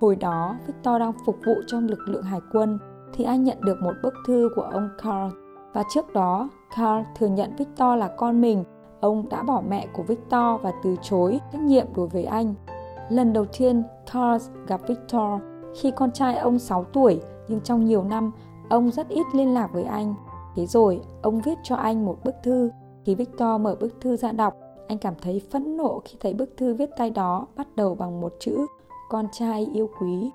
[0.00, 2.78] Hồi đó, Victor đang phục vụ trong lực lượng hải quân
[3.12, 5.36] thì anh nhận được một bức thư của ông Carl
[5.72, 8.64] và trước đó Carl thừa nhận Victor là con mình.
[9.00, 12.54] Ông đã bỏ mẹ của Victor và từ chối trách nhiệm đối với anh.
[13.10, 15.40] Lần đầu tiên Carl gặp Victor
[15.80, 18.30] khi con trai ông 6 tuổi nhưng trong nhiều năm
[18.68, 20.14] ông rất ít liên lạc với anh.
[20.56, 22.70] Thế rồi ông viết cho anh một bức thư.
[23.04, 24.54] Khi Victor mở bức thư ra đọc
[24.90, 28.20] anh cảm thấy phẫn nộ khi thấy bức thư viết tay đó bắt đầu bằng
[28.20, 28.66] một chữ
[29.10, 30.30] con trai yêu quý.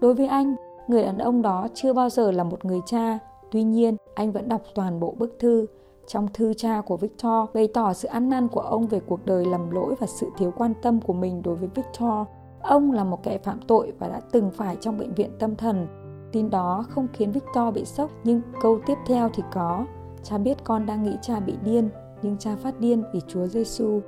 [0.00, 0.54] Đối với anh,
[0.88, 3.18] người đàn ông đó chưa bao giờ là một người cha.
[3.50, 5.66] Tuy nhiên, anh vẫn đọc toàn bộ bức thư.
[6.06, 9.44] Trong thư cha của Victor bày tỏ sự ăn năn của ông về cuộc đời
[9.44, 12.26] lầm lỗi và sự thiếu quan tâm của mình đối với Victor.
[12.62, 15.86] Ông là một kẻ phạm tội và đã từng phải trong bệnh viện tâm thần.
[16.32, 19.86] Tin đó không khiến Victor bị sốc, nhưng câu tiếp theo thì có.
[20.22, 21.88] Cha biết con đang nghĩ cha bị điên,
[22.22, 24.00] nhưng cha phát điên vì Chúa Giêsu.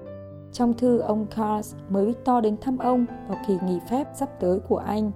[0.52, 4.60] Trong thư, ông Carls mời Victor đến thăm ông vào kỳ nghỉ phép sắp tới
[4.68, 5.10] của anh.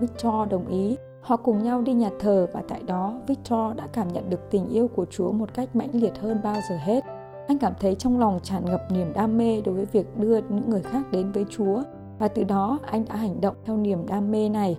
[0.00, 0.96] Victor đồng ý.
[1.20, 4.68] Họ cùng nhau đi nhà thờ và tại đó, Victor đã cảm nhận được tình
[4.68, 7.04] yêu của Chúa một cách mãnh liệt hơn bao giờ hết.
[7.48, 10.70] Anh cảm thấy trong lòng tràn ngập niềm đam mê đối với việc đưa những
[10.70, 11.82] người khác đến với Chúa
[12.18, 14.78] và từ đó anh đã hành động theo niềm đam mê này.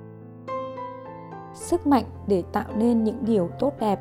[1.53, 3.99] Sức mạnh để tạo nên những điều tốt đẹp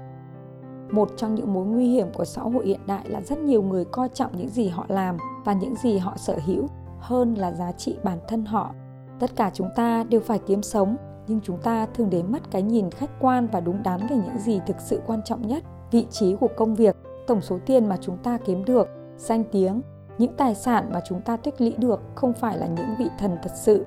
[0.92, 3.84] một trong những mối nguy hiểm của xã hội hiện đại là rất nhiều người
[3.84, 6.66] coi trọng những gì họ làm và những gì họ sở hữu
[6.98, 8.74] hơn là giá trị bản thân họ.
[9.18, 12.62] Tất cả chúng ta đều phải kiếm sống, nhưng chúng ta thường để mất cái
[12.62, 16.06] nhìn khách quan và đúng đắn về những gì thực sự quan trọng nhất, vị
[16.10, 19.82] trí của công việc, tổng số tiền mà chúng ta kiếm được, danh tiếng,
[20.18, 23.36] những tài sản mà chúng ta tích lũy được không phải là những vị thần
[23.42, 23.84] thật sự.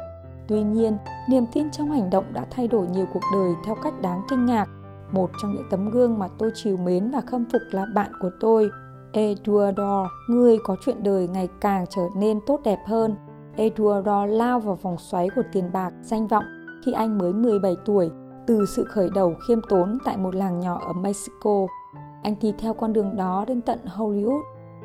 [0.48, 0.98] Tuy nhiên,
[1.30, 4.46] niềm tin trong hành động đã thay đổi nhiều cuộc đời theo cách đáng kinh
[4.46, 4.70] ngạc
[5.13, 8.32] một trong những tấm gương mà tôi chiều mến và khâm phục là bạn của
[8.39, 8.69] tôi,
[9.13, 13.15] Eduardo, người có chuyện đời ngày càng trở nên tốt đẹp hơn.
[13.56, 16.43] Eduardo lao vào vòng xoáy của tiền bạc, danh vọng
[16.86, 18.12] khi anh mới 17 tuổi,
[18.47, 21.67] từ sự khởi đầu khiêm tốn tại một làng nhỏ ở Mexico.
[22.23, 24.41] Anh đi theo con đường đó đến tận Hollywood.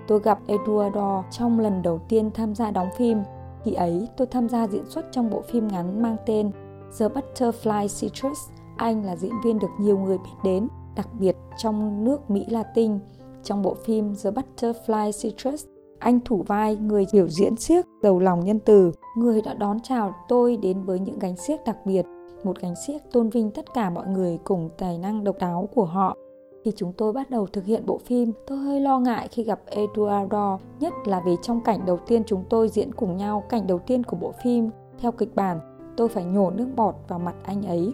[0.08, 3.18] Tôi gặp Eduardo trong lần đầu tiên tham gia đóng phim.
[3.64, 6.50] Khi ấy, tôi tham gia diễn xuất trong bộ phim ngắn mang tên
[6.98, 8.38] The Butterfly Citrus.
[8.78, 12.98] Anh là diễn viên được nhiều người biết đến, đặc biệt trong nước Mỹ Latin.
[13.42, 15.64] Trong bộ phim The Butterfly Citrus,
[15.98, 20.14] anh thủ vai người biểu diễn siếc giàu lòng nhân từ, người đã đón chào
[20.28, 22.06] tôi đến với những gánh siếc đặc biệt,
[22.44, 25.84] một gánh siếc tôn vinh tất cả mọi người cùng tài năng độc đáo của
[25.84, 26.16] họ.
[26.64, 29.60] Khi chúng tôi bắt đầu thực hiện bộ phim, tôi hơi lo ngại khi gặp
[29.66, 33.78] Eduardo, nhất là vì trong cảnh đầu tiên chúng tôi diễn cùng nhau, cảnh đầu
[33.78, 35.60] tiên của bộ phim, theo kịch bản,
[35.96, 37.92] tôi phải nhổ nước bọt vào mặt anh ấy.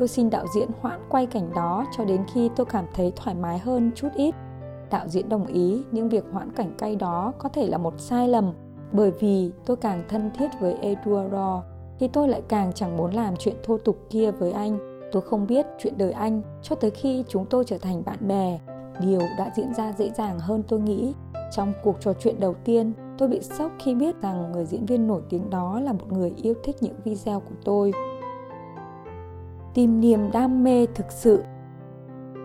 [0.00, 3.36] Tôi xin đạo diễn hoãn quay cảnh đó cho đến khi tôi cảm thấy thoải
[3.36, 4.34] mái hơn chút ít
[4.90, 8.28] đạo diễn đồng ý nhưng việc hoãn cảnh cay đó có thể là một sai
[8.28, 8.52] lầm
[8.92, 11.62] bởi vì tôi càng thân thiết với Eduardo
[11.98, 14.78] thì tôi lại càng chẳng muốn làm chuyện thô tục kia với anh.
[15.12, 18.58] Tôi không biết chuyện đời anh cho tới khi chúng tôi trở thành bạn bè.
[19.00, 21.14] Điều đã diễn ra dễ dàng hơn tôi nghĩ.
[21.52, 25.06] Trong cuộc trò chuyện đầu tiên, tôi bị sốc khi biết rằng người diễn viên
[25.06, 27.92] nổi tiếng đó là một người yêu thích những video của tôi.
[29.74, 31.42] Tìm niềm đam mê thực sự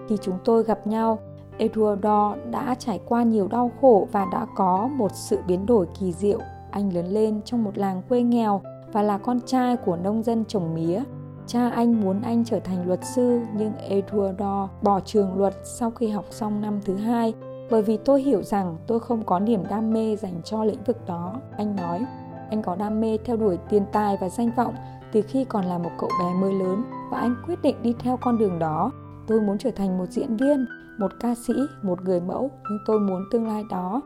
[0.10, 1.20] Khi chúng tôi gặp nhau,
[1.58, 6.14] Eduardo đã trải qua nhiều đau khổ và đã có một sự biến đổi kỳ
[6.14, 6.40] diệu.
[6.72, 8.62] Anh lớn lên trong một làng quê nghèo
[8.92, 11.04] và là con trai của nông dân trồng mía.
[11.48, 16.10] Cha anh muốn anh trở thành luật sư nhưng Eduardo bỏ trường luật sau khi
[16.10, 17.34] học xong năm thứ hai
[17.70, 20.98] bởi vì tôi hiểu rằng tôi không có niềm đam mê dành cho lĩnh vực
[21.08, 21.34] đó.
[21.58, 22.06] Anh nói,
[22.50, 24.74] anh có đam mê theo đuổi tiền tài và danh vọng
[25.16, 28.18] từ khi còn là một cậu bé mới lớn và anh quyết định đi theo
[28.18, 28.92] con đường đó.
[29.28, 30.66] Tôi muốn trở thành một diễn viên,
[31.00, 34.02] một ca sĩ, một người mẫu, nhưng tôi muốn tương lai đó.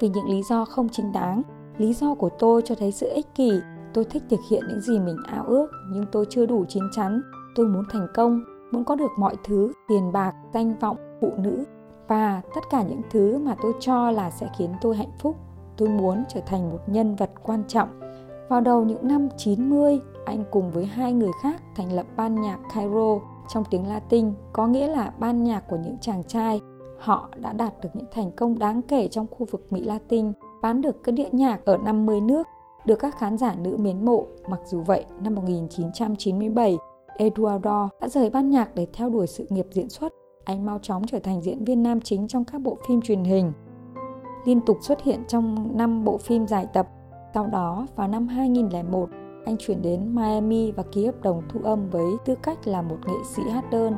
[0.00, 1.42] Vì những lý do không chính đáng,
[1.78, 3.60] lý do của tôi cho thấy sự ích kỷ.
[3.94, 7.22] Tôi thích thực hiện những gì mình ao ước, nhưng tôi chưa đủ chín chắn.
[7.54, 11.64] Tôi muốn thành công, muốn có được mọi thứ, tiền bạc, danh vọng, phụ nữ
[12.08, 15.36] và tất cả những thứ mà tôi cho là sẽ khiến tôi hạnh phúc.
[15.76, 17.88] Tôi muốn trở thành một nhân vật quan trọng.
[18.48, 22.58] Vào đầu những năm 90, anh cùng với hai người khác thành lập ban nhạc
[22.74, 26.60] Cairo trong tiếng Latin có nghĩa là ban nhạc của những chàng trai.
[26.98, 30.80] Họ đã đạt được những thành công đáng kể trong khu vực Mỹ Latin, bán
[30.80, 32.46] được các đĩa nhạc ở 50 nước,
[32.86, 34.26] được các khán giả nữ mến mộ.
[34.48, 36.76] Mặc dù vậy, năm 1997,
[37.16, 40.12] Eduardo đã rời ban nhạc để theo đuổi sự nghiệp diễn xuất.
[40.44, 43.52] Anh mau chóng trở thành diễn viên nam chính trong các bộ phim truyền hình.
[44.44, 46.88] Liên tục xuất hiện trong 5 bộ phim dài tập.
[47.34, 49.08] Sau đó, vào năm 2001,
[49.44, 52.96] anh chuyển đến Miami và ký hợp đồng thu âm với tư cách là một
[53.06, 53.94] nghệ sĩ hát đơn.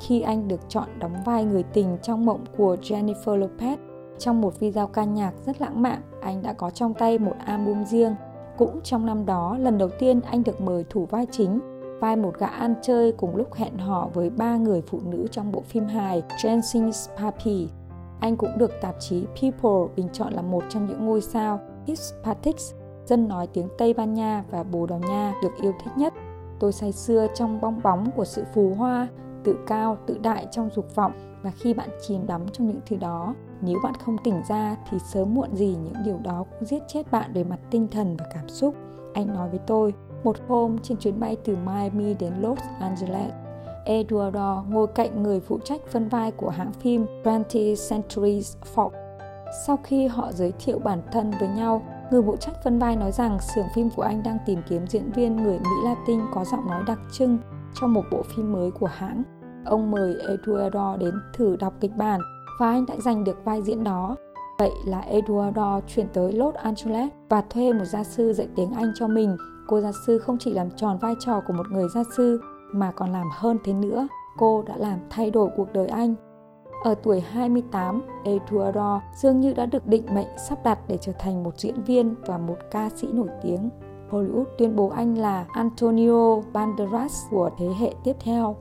[0.00, 3.76] Khi anh được chọn đóng vai người tình trong mộng của Jennifer Lopez,
[4.18, 7.84] trong một video ca nhạc rất lãng mạn, anh đã có trong tay một album
[7.84, 8.14] riêng.
[8.58, 11.60] Cũng trong năm đó, lần đầu tiên anh được mời thủ vai chính,
[12.00, 15.52] vai một gã ăn chơi cùng lúc hẹn hò với ba người phụ nữ trong
[15.52, 17.68] bộ phim hài Jensen's Papi.
[18.20, 22.74] Anh cũng được tạp chí People bình chọn là một trong những ngôi sao Hispatics
[23.06, 26.12] dân nói tiếng Tây Ban Nha và Bồ Đào Nha được yêu thích nhất.
[26.58, 29.08] Tôi say sưa trong bong bóng của sự phù hoa,
[29.44, 31.12] tự cao, tự đại trong dục vọng
[31.42, 34.98] và khi bạn chìm đắm trong những thứ đó, nếu bạn không tỉnh ra thì
[34.98, 38.26] sớm muộn gì những điều đó cũng giết chết bạn về mặt tinh thần và
[38.34, 38.74] cảm xúc.
[39.14, 43.32] Anh nói với tôi, một hôm trên chuyến bay từ Miami đến Los Angeles,
[43.84, 48.40] Eduardo ngồi cạnh người phụ trách phân vai của hãng phim 20th Century
[48.74, 48.90] Fox.
[49.66, 53.12] Sau khi họ giới thiệu bản thân với nhau, Người phụ trách phân vai nói
[53.12, 56.66] rằng xưởng phim của anh đang tìm kiếm diễn viên người Mỹ Latin có giọng
[56.66, 57.38] nói đặc trưng
[57.74, 59.22] cho một bộ phim mới của hãng.
[59.64, 62.20] Ông mời Eduardo đến thử đọc kịch bản
[62.60, 64.16] và anh đã giành được vai diễn đó.
[64.58, 68.92] Vậy là Eduardo chuyển tới Los Angeles và thuê một gia sư dạy tiếng Anh
[68.94, 69.36] cho mình.
[69.66, 72.40] Cô gia sư không chỉ làm tròn vai trò của một người gia sư
[72.72, 74.08] mà còn làm hơn thế nữa.
[74.38, 76.14] Cô đã làm thay đổi cuộc đời anh
[76.84, 81.44] ở tuổi 28, Eduardo dường như đã được định mệnh sắp đặt để trở thành
[81.44, 83.70] một diễn viên và một ca sĩ nổi tiếng.
[84.10, 88.56] Hollywood tuyên bố anh là Antonio Banderas của thế hệ tiếp theo.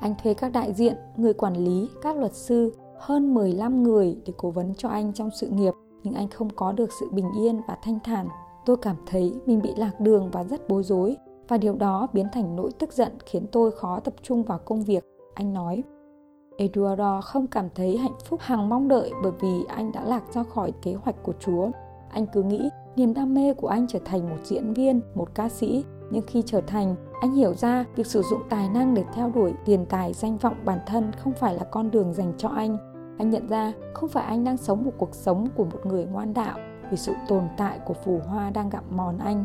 [0.00, 4.32] Anh thuê các đại diện, người quản lý, các luật sư, hơn 15 người để
[4.36, 7.60] cố vấn cho anh trong sự nghiệp, nhưng anh không có được sự bình yên
[7.68, 8.28] và thanh thản.
[8.66, 11.16] Tôi cảm thấy mình bị lạc đường và rất bối rối,
[11.48, 14.82] và điều đó biến thành nỗi tức giận khiến tôi khó tập trung vào công
[14.82, 15.04] việc.
[15.34, 15.82] Anh nói,
[16.58, 20.42] Eduardo không cảm thấy hạnh phúc hàng mong đợi bởi vì anh đã lạc ra
[20.42, 21.70] khỏi kế hoạch của Chúa.
[22.10, 25.48] Anh cứ nghĩ niềm đam mê của anh trở thành một diễn viên, một ca
[25.48, 29.32] sĩ Nhưng khi trở thành, anh hiểu ra việc sử dụng tài năng để theo
[29.34, 32.76] đuổi tiền tài danh vọng bản thân không phải là con đường dành cho anh.
[33.18, 36.34] Anh nhận ra không phải anh đang sống một cuộc sống của một người ngoan
[36.34, 36.58] đạo
[36.90, 39.44] vì sự tồn tại của phù hoa đang gặm mòn anh.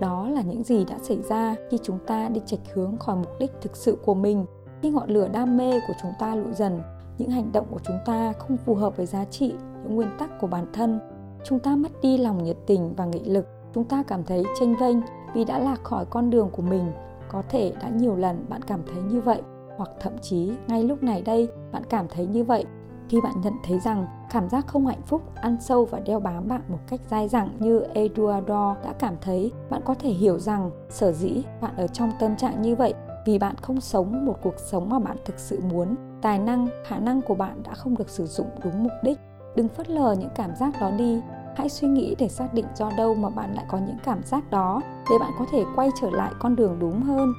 [0.00, 3.38] Đó là những gì đã xảy ra khi chúng ta đi chệch hướng khỏi mục
[3.38, 4.46] đích thực sự của mình.
[4.82, 6.80] Khi ngọn lửa đam mê của chúng ta lụi dần,
[7.18, 10.40] những hành động của chúng ta không phù hợp với giá trị, những nguyên tắc
[10.40, 11.00] của bản thân.
[11.44, 13.46] Chúng ta mất đi lòng nhiệt tình và nghị lực.
[13.74, 14.96] Chúng ta cảm thấy tranh vênh
[15.34, 16.92] vì đã lạc khỏi con đường của mình.
[17.28, 19.42] Có thể đã nhiều lần bạn cảm thấy như vậy,
[19.76, 22.66] hoặc thậm chí ngay lúc này đây bạn cảm thấy như vậy
[23.10, 26.48] khi bạn nhận thấy rằng cảm giác không hạnh phúc ăn sâu và đeo bám
[26.48, 30.70] bạn một cách dai dẳng như Eduardo đã cảm thấy, bạn có thể hiểu rằng
[30.88, 32.94] sở dĩ bạn ở trong tâm trạng như vậy
[33.26, 35.94] vì bạn không sống một cuộc sống mà bạn thực sự muốn.
[36.22, 39.18] Tài năng, khả năng của bạn đã không được sử dụng đúng mục đích.
[39.56, 41.20] Đừng phớt lờ những cảm giác đó đi.
[41.56, 44.50] Hãy suy nghĩ để xác định do đâu mà bạn lại có những cảm giác
[44.50, 44.80] đó
[45.10, 47.32] để bạn có thể quay trở lại con đường đúng hơn.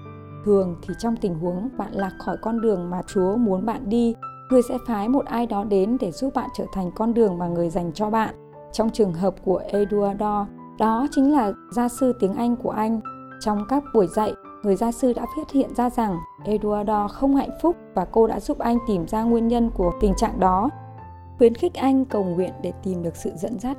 [0.45, 4.15] Thường thì trong tình huống bạn lạc khỏi con đường mà Chúa muốn bạn đi
[4.51, 7.47] người sẽ phái một ai đó đến để giúp bạn trở thành con đường mà
[7.47, 8.35] người dành cho bạn.
[8.71, 10.47] Trong trường hợp của Eduardo,
[10.79, 12.99] đó chính là gia sư tiếng Anh của anh.
[13.39, 17.57] Trong các buổi dạy, người gia sư đã phát hiện ra rằng Eduardo không hạnh
[17.61, 20.69] phúc và cô đã giúp anh tìm ra nguyên nhân của tình trạng đó.
[21.37, 23.77] Khuyến khích anh cầu nguyện để tìm được sự dẫn dắt.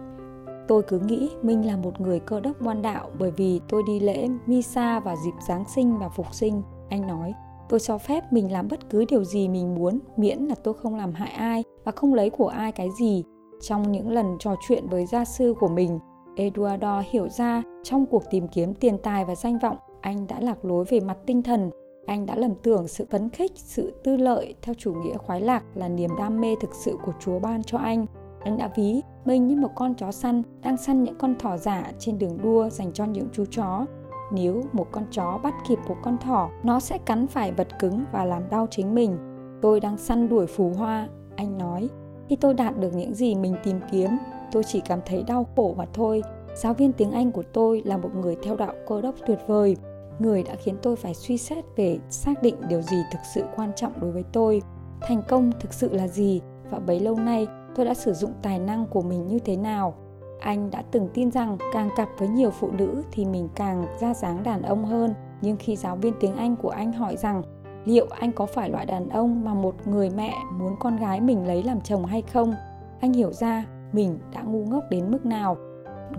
[0.68, 4.00] Tôi cứ nghĩ mình là một người cơ đốc ngoan đạo bởi vì tôi đi
[4.00, 6.62] lễ Misa vào dịp Giáng sinh và Phục sinh.
[6.88, 7.34] Anh nói,
[7.68, 10.96] tôi cho phép mình làm bất cứ điều gì mình muốn miễn là tôi không
[10.96, 13.24] làm hại ai và không lấy của ai cái gì
[13.60, 15.98] trong những lần trò chuyện với gia sư của mình
[16.36, 20.64] eduardo hiểu ra trong cuộc tìm kiếm tiền tài và danh vọng anh đã lạc
[20.64, 21.70] lối về mặt tinh thần
[22.06, 25.64] anh đã lầm tưởng sự phấn khích sự tư lợi theo chủ nghĩa khoái lạc
[25.74, 28.06] là niềm đam mê thực sự của chúa ban cho anh
[28.44, 31.92] anh đã ví mình như một con chó săn đang săn những con thỏ giả
[31.98, 33.86] trên đường đua dành cho những chú chó
[34.32, 38.04] nếu một con chó bắt kịp một con thỏ, nó sẽ cắn phải vật cứng
[38.12, 39.18] và làm đau chính mình.
[39.62, 41.88] Tôi đang săn đuổi phù hoa, anh nói.
[42.28, 44.08] Khi tôi đạt được những gì mình tìm kiếm,
[44.52, 46.22] tôi chỉ cảm thấy đau khổ mà thôi.
[46.54, 49.76] Giáo viên tiếng Anh của tôi là một người theo đạo cơ đốc tuyệt vời,
[50.18, 53.72] người đã khiến tôi phải suy xét về xác định điều gì thực sự quan
[53.76, 54.62] trọng đối với tôi.
[55.00, 58.58] Thành công thực sự là gì và bấy lâu nay tôi đã sử dụng tài
[58.58, 59.94] năng của mình như thế nào
[60.42, 64.14] anh đã từng tin rằng càng cặp với nhiều phụ nữ thì mình càng ra
[64.14, 67.42] dáng đàn ông hơn, nhưng khi giáo viên tiếng anh của anh hỏi rằng
[67.84, 71.46] liệu anh có phải loại đàn ông mà một người mẹ muốn con gái mình
[71.46, 72.54] lấy làm chồng hay không,
[73.00, 75.56] anh hiểu ra mình đã ngu ngốc đến mức nào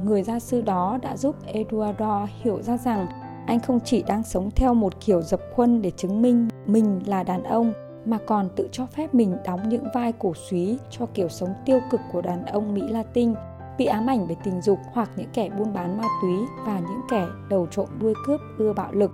[0.03, 3.07] người gia sư đó đã giúp eduardo hiểu ra rằng
[3.45, 7.23] anh không chỉ đang sống theo một kiểu dập khuôn để chứng minh mình là
[7.23, 7.73] đàn ông
[8.05, 11.79] mà còn tự cho phép mình đóng những vai cổ suý cho kiểu sống tiêu
[11.91, 13.33] cực của đàn ông Mỹ Latin
[13.77, 16.33] bị ám ảnh về tình dục hoặc những kẻ buôn bán ma túy
[16.65, 19.11] và những kẻ đầu trộm đuôi cướp ưa bạo lực.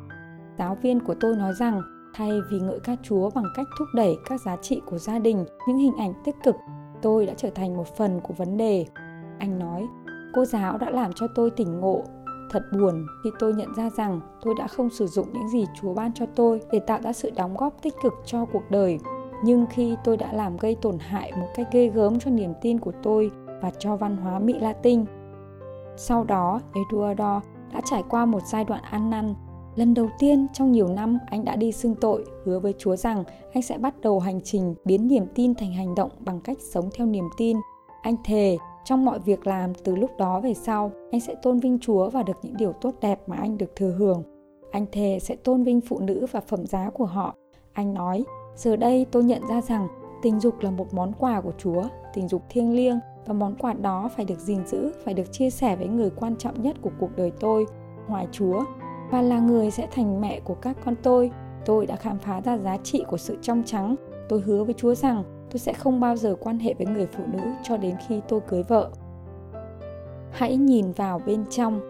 [0.57, 1.81] Giáo viên của tôi nói rằng
[2.13, 5.45] thay vì ngợi ca Chúa bằng cách thúc đẩy các giá trị của gia đình,
[5.67, 6.55] những hình ảnh tích cực,
[7.01, 8.85] tôi đã trở thành một phần của vấn đề.
[9.39, 9.87] Anh nói,
[10.33, 12.03] cô giáo đã làm cho tôi tỉnh ngộ.
[12.49, 15.93] Thật buồn khi tôi nhận ra rằng tôi đã không sử dụng những gì Chúa
[15.93, 18.99] ban cho tôi để tạo ra sự đóng góp tích cực cho cuộc đời.
[19.43, 22.79] Nhưng khi tôi đã làm gây tổn hại một cách ghê gớm cho niềm tin
[22.79, 23.31] của tôi
[23.61, 25.05] và cho văn hóa Mỹ Latin.
[25.97, 27.41] Sau đó, Eduardo
[27.73, 29.35] đã trải qua một giai đoạn ăn năn.
[29.75, 33.23] Lần đầu tiên trong nhiều năm, anh đã đi xưng tội, hứa với Chúa rằng
[33.53, 36.89] anh sẽ bắt đầu hành trình biến niềm tin thành hành động bằng cách sống
[36.93, 37.57] theo niềm tin.
[38.01, 41.79] Anh thề trong mọi việc làm từ lúc đó về sau, anh sẽ tôn vinh
[41.79, 44.23] Chúa và được những điều tốt đẹp mà anh được thừa hưởng.
[44.71, 47.35] Anh thề sẽ tôn vinh phụ nữ và phẩm giá của họ.
[47.73, 48.23] Anh nói,
[48.55, 49.87] giờ đây tôi nhận ra rằng
[50.21, 53.73] tình dục là một món quà của Chúa, tình dục thiêng liêng và món quà
[53.73, 56.91] đó phải được gìn giữ, phải được chia sẻ với người quan trọng nhất của
[56.99, 57.65] cuộc đời tôi,
[58.07, 58.63] ngoài Chúa,
[59.11, 61.31] và là người sẽ thành mẹ của các con tôi.
[61.65, 63.95] Tôi đã khám phá ra giá trị của sự trong trắng.
[64.29, 67.23] Tôi hứa với Chúa rằng tôi sẽ không bao giờ quan hệ với người phụ
[67.31, 68.89] nữ cho đến khi tôi cưới vợ.
[70.31, 71.81] Hãy nhìn vào bên trong.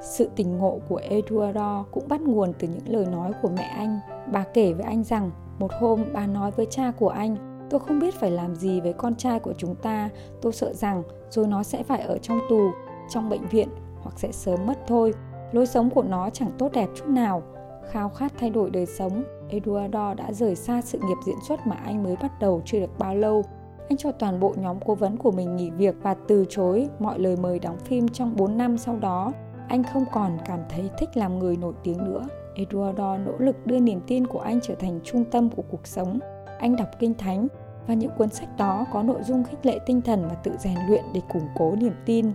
[0.00, 4.00] Sự tình ngộ của Eduardo cũng bắt nguồn từ những lời nói của mẹ anh.
[4.32, 7.98] Bà kể với anh rằng một hôm bà nói với cha của anh Tôi không
[7.98, 10.10] biết phải làm gì với con trai của chúng ta.
[10.42, 12.70] Tôi sợ rằng rồi nó sẽ phải ở trong tù,
[13.10, 13.68] trong bệnh viện
[14.02, 15.14] hoặc sẽ sớm mất thôi.
[15.52, 17.42] Lối sống của nó chẳng tốt đẹp chút nào.
[17.90, 21.76] Khao khát thay đổi đời sống, Eduardo đã rời xa sự nghiệp diễn xuất mà
[21.76, 23.44] anh mới bắt đầu chưa được bao lâu.
[23.88, 27.18] Anh cho toàn bộ nhóm cố vấn của mình nghỉ việc và từ chối mọi
[27.18, 29.32] lời mời đóng phim trong 4 năm sau đó.
[29.68, 32.28] Anh không còn cảm thấy thích làm người nổi tiếng nữa.
[32.54, 36.18] Eduardo nỗ lực đưa niềm tin của anh trở thành trung tâm của cuộc sống
[36.58, 37.48] anh đọc kinh thánh
[37.86, 40.78] và những cuốn sách đó có nội dung khích lệ tinh thần và tự rèn
[40.88, 42.32] luyện để củng cố niềm tin.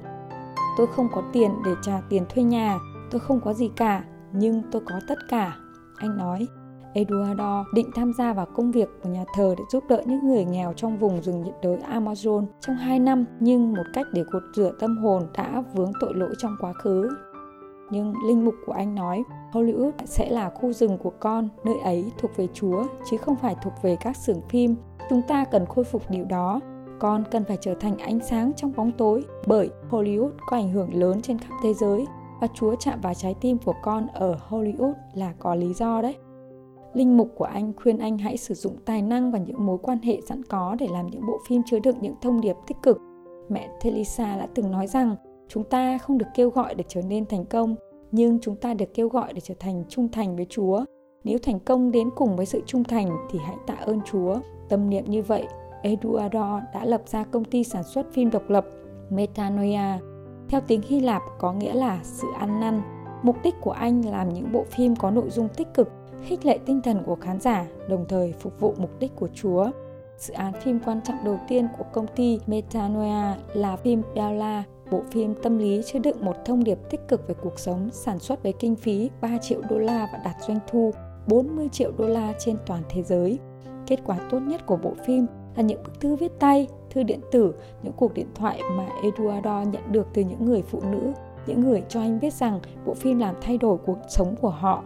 [0.77, 2.79] Tôi không có tiền để trả tiền thuê nhà,
[3.11, 5.55] tôi không có gì cả, nhưng tôi có tất cả.
[5.97, 6.47] Anh nói,
[6.93, 10.45] Eduardo định tham gia vào công việc của nhà thờ để giúp đỡ những người
[10.45, 14.43] nghèo trong vùng rừng nhiệt đới Amazon trong 2 năm, nhưng một cách để cột
[14.55, 17.09] rửa tâm hồn đã vướng tội lỗi trong quá khứ.
[17.91, 22.11] Nhưng linh mục của anh nói, Hollywood sẽ là khu rừng của con, nơi ấy
[22.17, 24.75] thuộc về Chúa, chứ không phải thuộc về các xưởng phim.
[25.09, 26.59] Chúng ta cần khôi phục điều đó.
[26.99, 30.93] Con cần phải trở thành ánh sáng trong bóng tối, bởi Hollywood có ảnh hưởng
[30.93, 32.05] lớn trên khắp thế giới
[32.41, 36.15] và Chúa chạm vào trái tim của con ở Hollywood là có lý do đấy.
[36.93, 39.99] Linh mục của anh khuyên anh hãy sử dụng tài năng và những mối quan
[39.99, 42.97] hệ sẵn có để làm những bộ phim chứa đựng những thông điệp tích cực.
[43.49, 45.15] Mẹ Telisa đã từng nói rằng
[45.47, 47.75] chúng ta không được kêu gọi để trở nên thành công,
[48.11, 50.85] nhưng chúng ta được kêu gọi để trở thành trung thành với Chúa.
[51.23, 54.37] Nếu thành công đến cùng với sự trung thành thì hãy tạ ơn Chúa.
[54.69, 55.47] Tâm niệm như vậy,
[55.81, 58.65] Eduardo đã lập ra công ty sản xuất phim độc lập
[59.09, 59.99] Metanoia.
[60.49, 62.81] Theo tiếng Hy Lạp có nghĩa là sự ăn năn.
[63.23, 65.89] Mục đích của anh làm những bộ phim có nội dung tích cực
[66.23, 69.71] khích lệ tinh thần của khán giả, đồng thời phục vụ mục đích của Chúa.
[70.17, 75.01] Dự án phim quan trọng đầu tiên của công ty Metanoia là phim Bella, bộ
[75.11, 78.43] phim tâm lý chứa đựng một thông điệp tích cực về cuộc sống, sản xuất
[78.43, 80.91] với kinh phí 3 triệu đô la và đạt doanh thu
[81.27, 83.39] 40 triệu đô la trên toàn thế giới.
[83.87, 87.19] Kết quả tốt nhất của bộ phim là những bức thư viết tay, thư điện
[87.31, 87.53] tử,
[87.83, 91.11] những cuộc điện thoại mà Eduardo nhận được từ những người phụ nữ,
[91.47, 94.83] những người cho anh biết rằng bộ phim làm thay đổi cuộc sống của họ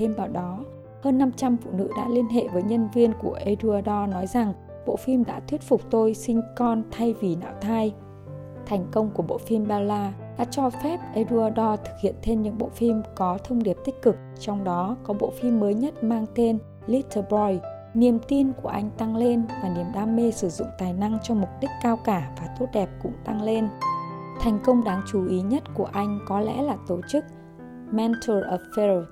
[0.00, 0.58] Thêm vào đó,
[1.02, 4.52] hơn 500 phụ nữ đã liên hệ với nhân viên của Eduardo nói rằng
[4.86, 7.94] bộ phim đã thuyết phục tôi sinh con thay vì nạo thai.
[8.66, 12.68] Thành công của bộ phim Bella đã cho phép Eduardo thực hiện thêm những bộ
[12.68, 16.58] phim có thông điệp tích cực, trong đó có bộ phim mới nhất mang tên
[16.86, 17.58] Little Boy.
[17.94, 21.34] Niềm tin của anh tăng lên và niềm đam mê sử dụng tài năng cho
[21.34, 23.68] mục đích cao cả và tốt đẹp cũng tăng lên.
[24.40, 27.24] Thành công đáng chú ý nhất của anh có lẽ là tổ chức
[27.90, 29.04] Mentor Affair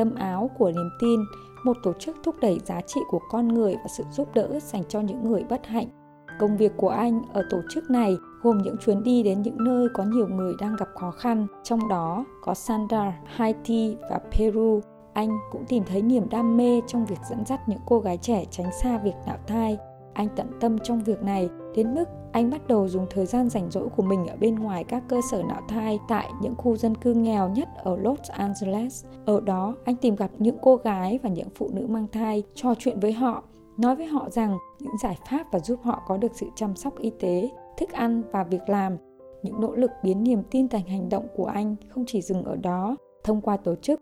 [0.00, 1.20] Tâm áo của niềm tin,
[1.64, 4.82] một tổ chức thúc đẩy giá trị của con người và sự giúp đỡ dành
[4.88, 5.86] cho những người bất hạnh.
[6.38, 9.88] Công việc của anh ở tổ chức này gồm những chuyến đi đến những nơi
[9.94, 14.80] có nhiều người đang gặp khó khăn, trong đó có Sandar, Haiti và Peru.
[15.12, 18.44] Anh cũng tìm thấy niềm đam mê trong việc dẫn dắt những cô gái trẻ
[18.50, 19.78] tránh xa việc nạo thai.
[20.12, 23.70] Anh tận tâm trong việc này đến mức anh bắt đầu dùng thời gian rảnh
[23.70, 26.94] rỗi của mình ở bên ngoài các cơ sở nạo thai tại những khu dân
[26.94, 29.04] cư nghèo nhất ở Los Angeles.
[29.26, 32.74] Ở đó, anh tìm gặp những cô gái và những phụ nữ mang thai, trò
[32.78, 33.42] chuyện với họ,
[33.78, 36.98] nói với họ rằng những giải pháp và giúp họ có được sự chăm sóc
[36.98, 38.96] y tế, thức ăn và việc làm.
[39.42, 42.56] Những nỗ lực biến niềm tin thành hành động của anh không chỉ dừng ở
[42.56, 44.00] đó, thông qua tổ chức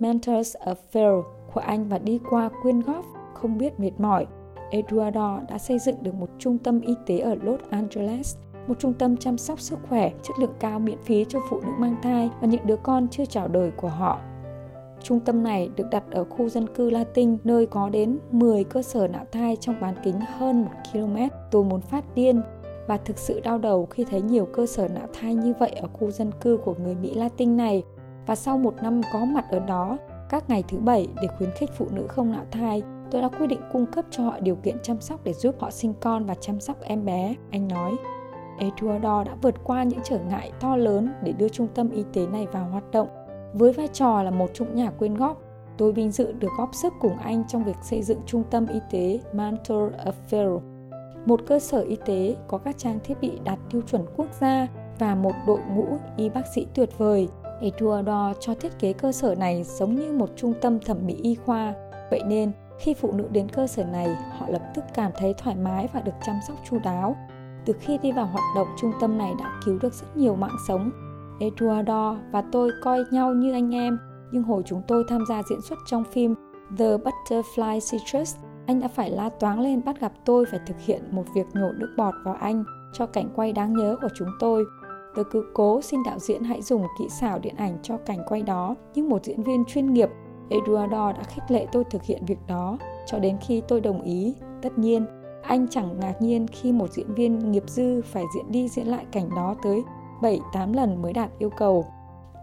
[0.00, 1.22] Mentors of Fair
[1.54, 3.04] của anh và đi qua quyên góp
[3.34, 4.26] không biết mệt mỏi
[4.70, 8.92] Eduardo đã xây dựng được một trung tâm y tế ở Los Angeles, một trung
[8.92, 12.30] tâm chăm sóc sức khỏe chất lượng cao miễn phí cho phụ nữ mang thai
[12.40, 14.18] và những đứa con chưa chào đời của họ.
[15.02, 18.82] Trung tâm này được đặt ở khu dân cư Latin nơi có đến 10 cơ
[18.82, 21.16] sở nạo thai trong bán kính hơn 1 km.
[21.50, 22.42] Tôi muốn phát điên
[22.86, 25.88] và thực sự đau đầu khi thấy nhiều cơ sở nạo thai như vậy ở
[25.92, 27.82] khu dân cư của người Mỹ Latin này.
[28.26, 29.98] Và sau một năm có mặt ở đó,
[30.28, 33.46] các ngày thứ bảy để khuyến khích phụ nữ không nạo thai, tôi đã quyết
[33.46, 36.34] định cung cấp cho họ điều kiện chăm sóc để giúp họ sinh con và
[36.34, 37.96] chăm sóc em bé, anh nói.
[38.58, 42.26] Eduardo đã vượt qua những trở ngại to lớn để đưa trung tâm y tế
[42.26, 43.08] này vào hoạt động.
[43.54, 45.42] Với vai trò là một trong nhà quyên góp,
[45.76, 48.80] tôi vinh dự được góp sức cùng anh trong việc xây dựng trung tâm y
[48.90, 50.60] tế Mantor Affair,
[51.26, 54.66] một cơ sở y tế có các trang thiết bị đạt tiêu chuẩn quốc gia
[54.98, 55.86] và một đội ngũ
[56.16, 57.28] y bác sĩ tuyệt vời.
[57.60, 61.34] Eduardo cho thiết kế cơ sở này giống như một trung tâm thẩm mỹ y
[61.34, 61.74] khoa.
[62.10, 65.56] Vậy nên, khi phụ nữ đến cơ sở này, họ lập tức cảm thấy thoải
[65.56, 67.16] mái và được chăm sóc chu đáo.
[67.66, 70.56] Từ khi đi vào hoạt động, trung tâm này đã cứu được rất nhiều mạng
[70.68, 70.90] sống.
[71.40, 73.98] Eduardo và tôi coi nhau như anh em,
[74.32, 76.34] nhưng hồi chúng tôi tham gia diễn xuất trong phim
[76.78, 81.02] The Butterfly Citrus, anh đã phải la toáng lên bắt gặp tôi phải thực hiện
[81.10, 84.64] một việc nhổ nước bọt vào anh cho cảnh quay đáng nhớ của chúng tôi.
[85.14, 88.42] Tôi cứ cố xin đạo diễn hãy dùng kỹ xảo điện ảnh cho cảnh quay
[88.42, 90.08] đó, nhưng một diễn viên chuyên nghiệp
[90.50, 94.34] Eduardo đã khích lệ tôi thực hiện việc đó cho đến khi tôi đồng ý.
[94.62, 95.06] Tất nhiên,
[95.42, 99.04] anh chẳng ngạc nhiên khi một diễn viên nghiệp dư phải diễn đi diễn lại
[99.12, 99.82] cảnh đó tới
[100.20, 101.84] 7-8 lần mới đạt yêu cầu.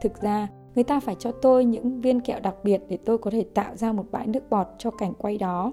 [0.01, 3.31] Thực ra, người ta phải cho tôi những viên kẹo đặc biệt để tôi có
[3.31, 5.71] thể tạo ra một bãi nước bọt cho cảnh quay đó.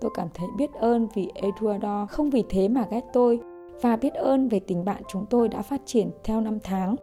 [0.00, 3.40] Tôi cảm thấy biết ơn vì Eduardo không vì thế mà ghét tôi
[3.82, 6.96] và biết ơn về tình bạn chúng tôi đã phát triển theo năm tháng.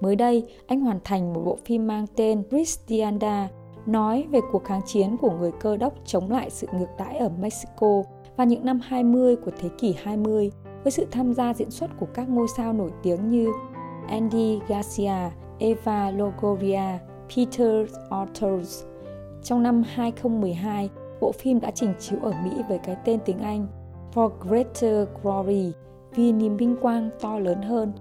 [0.00, 3.48] Mới đây, anh hoàn thành một bộ phim mang tên Christianda
[3.86, 7.28] nói về cuộc kháng chiến của người cơ đốc chống lại sự ngược đãi ở
[7.40, 8.02] Mexico
[8.36, 10.50] vào những năm 20 của thế kỷ 20
[10.84, 13.52] với sự tham gia diễn xuất của các ngôi sao nổi tiếng như
[14.08, 16.98] Andy Garcia, Eva Longoria,
[17.36, 18.84] Peter Authors.
[19.42, 23.66] Trong năm 2012, bộ phim đã trình chiếu ở Mỹ với cái tên tiếng Anh
[24.14, 25.72] For Greater Glory
[26.14, 27.92] vì niềm vinh quang to lớn hơn.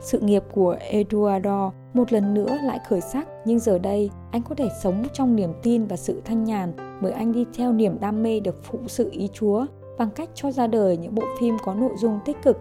[0.00, 4.54] Sự nghiệp của Eduardo một lần nữa lại khởi sắc nhưng giờ đây anh có
[4.54, 6.72] thể sống trong niềm tin và sự thanh nhàn
[7.02, 9.66] bởi anh đi theo niềm đam mê được phụ sự ý Chúa
[9.98, 12.58] bằng cách cho ra đời những bộ phim có nội dung tích cực.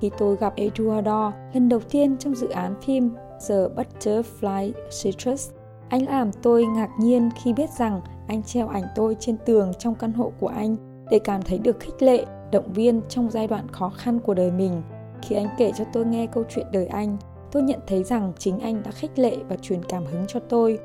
[0.00, 3.10] Khi tôi gặp Eduardo lần đầu tiên trong dự án phim
[3.48, 5.50] The Butterfly Citrus,
[5.88, 9.94] anh làm tôi ngạc nhiên khi biết rằng anh treo ảnh tôi trên tường trong
[9.94, 10.76] căn hộ của anh
[11.10, 14.50] để cảm thấy được khích lệ, động viên trong giai đoạn khó khăn của đời
[14.50, 14.82] mình.
[15.22, 17.16] Khi anh kể cho tôi nghe câu chuyện đời anh,
[17.52, 20.78] tôi nhận thấy rằng chính anh đã khích lệ và truyền cảm hứng cho tôi.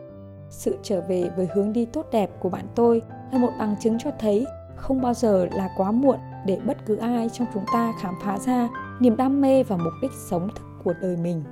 [0.50, 3.02] Sự trở về với hướng đi tốt đẹp của bạn tôi
[3.32, 4.46] là một bằng chứng cho thấy
[4.76, 8.40] không bao giờ là quá muộn để bất cứ ai trong chúng ta khám phá
[8.40, 11.44] ra niềm đam mê và mục đích sống thực của đời mình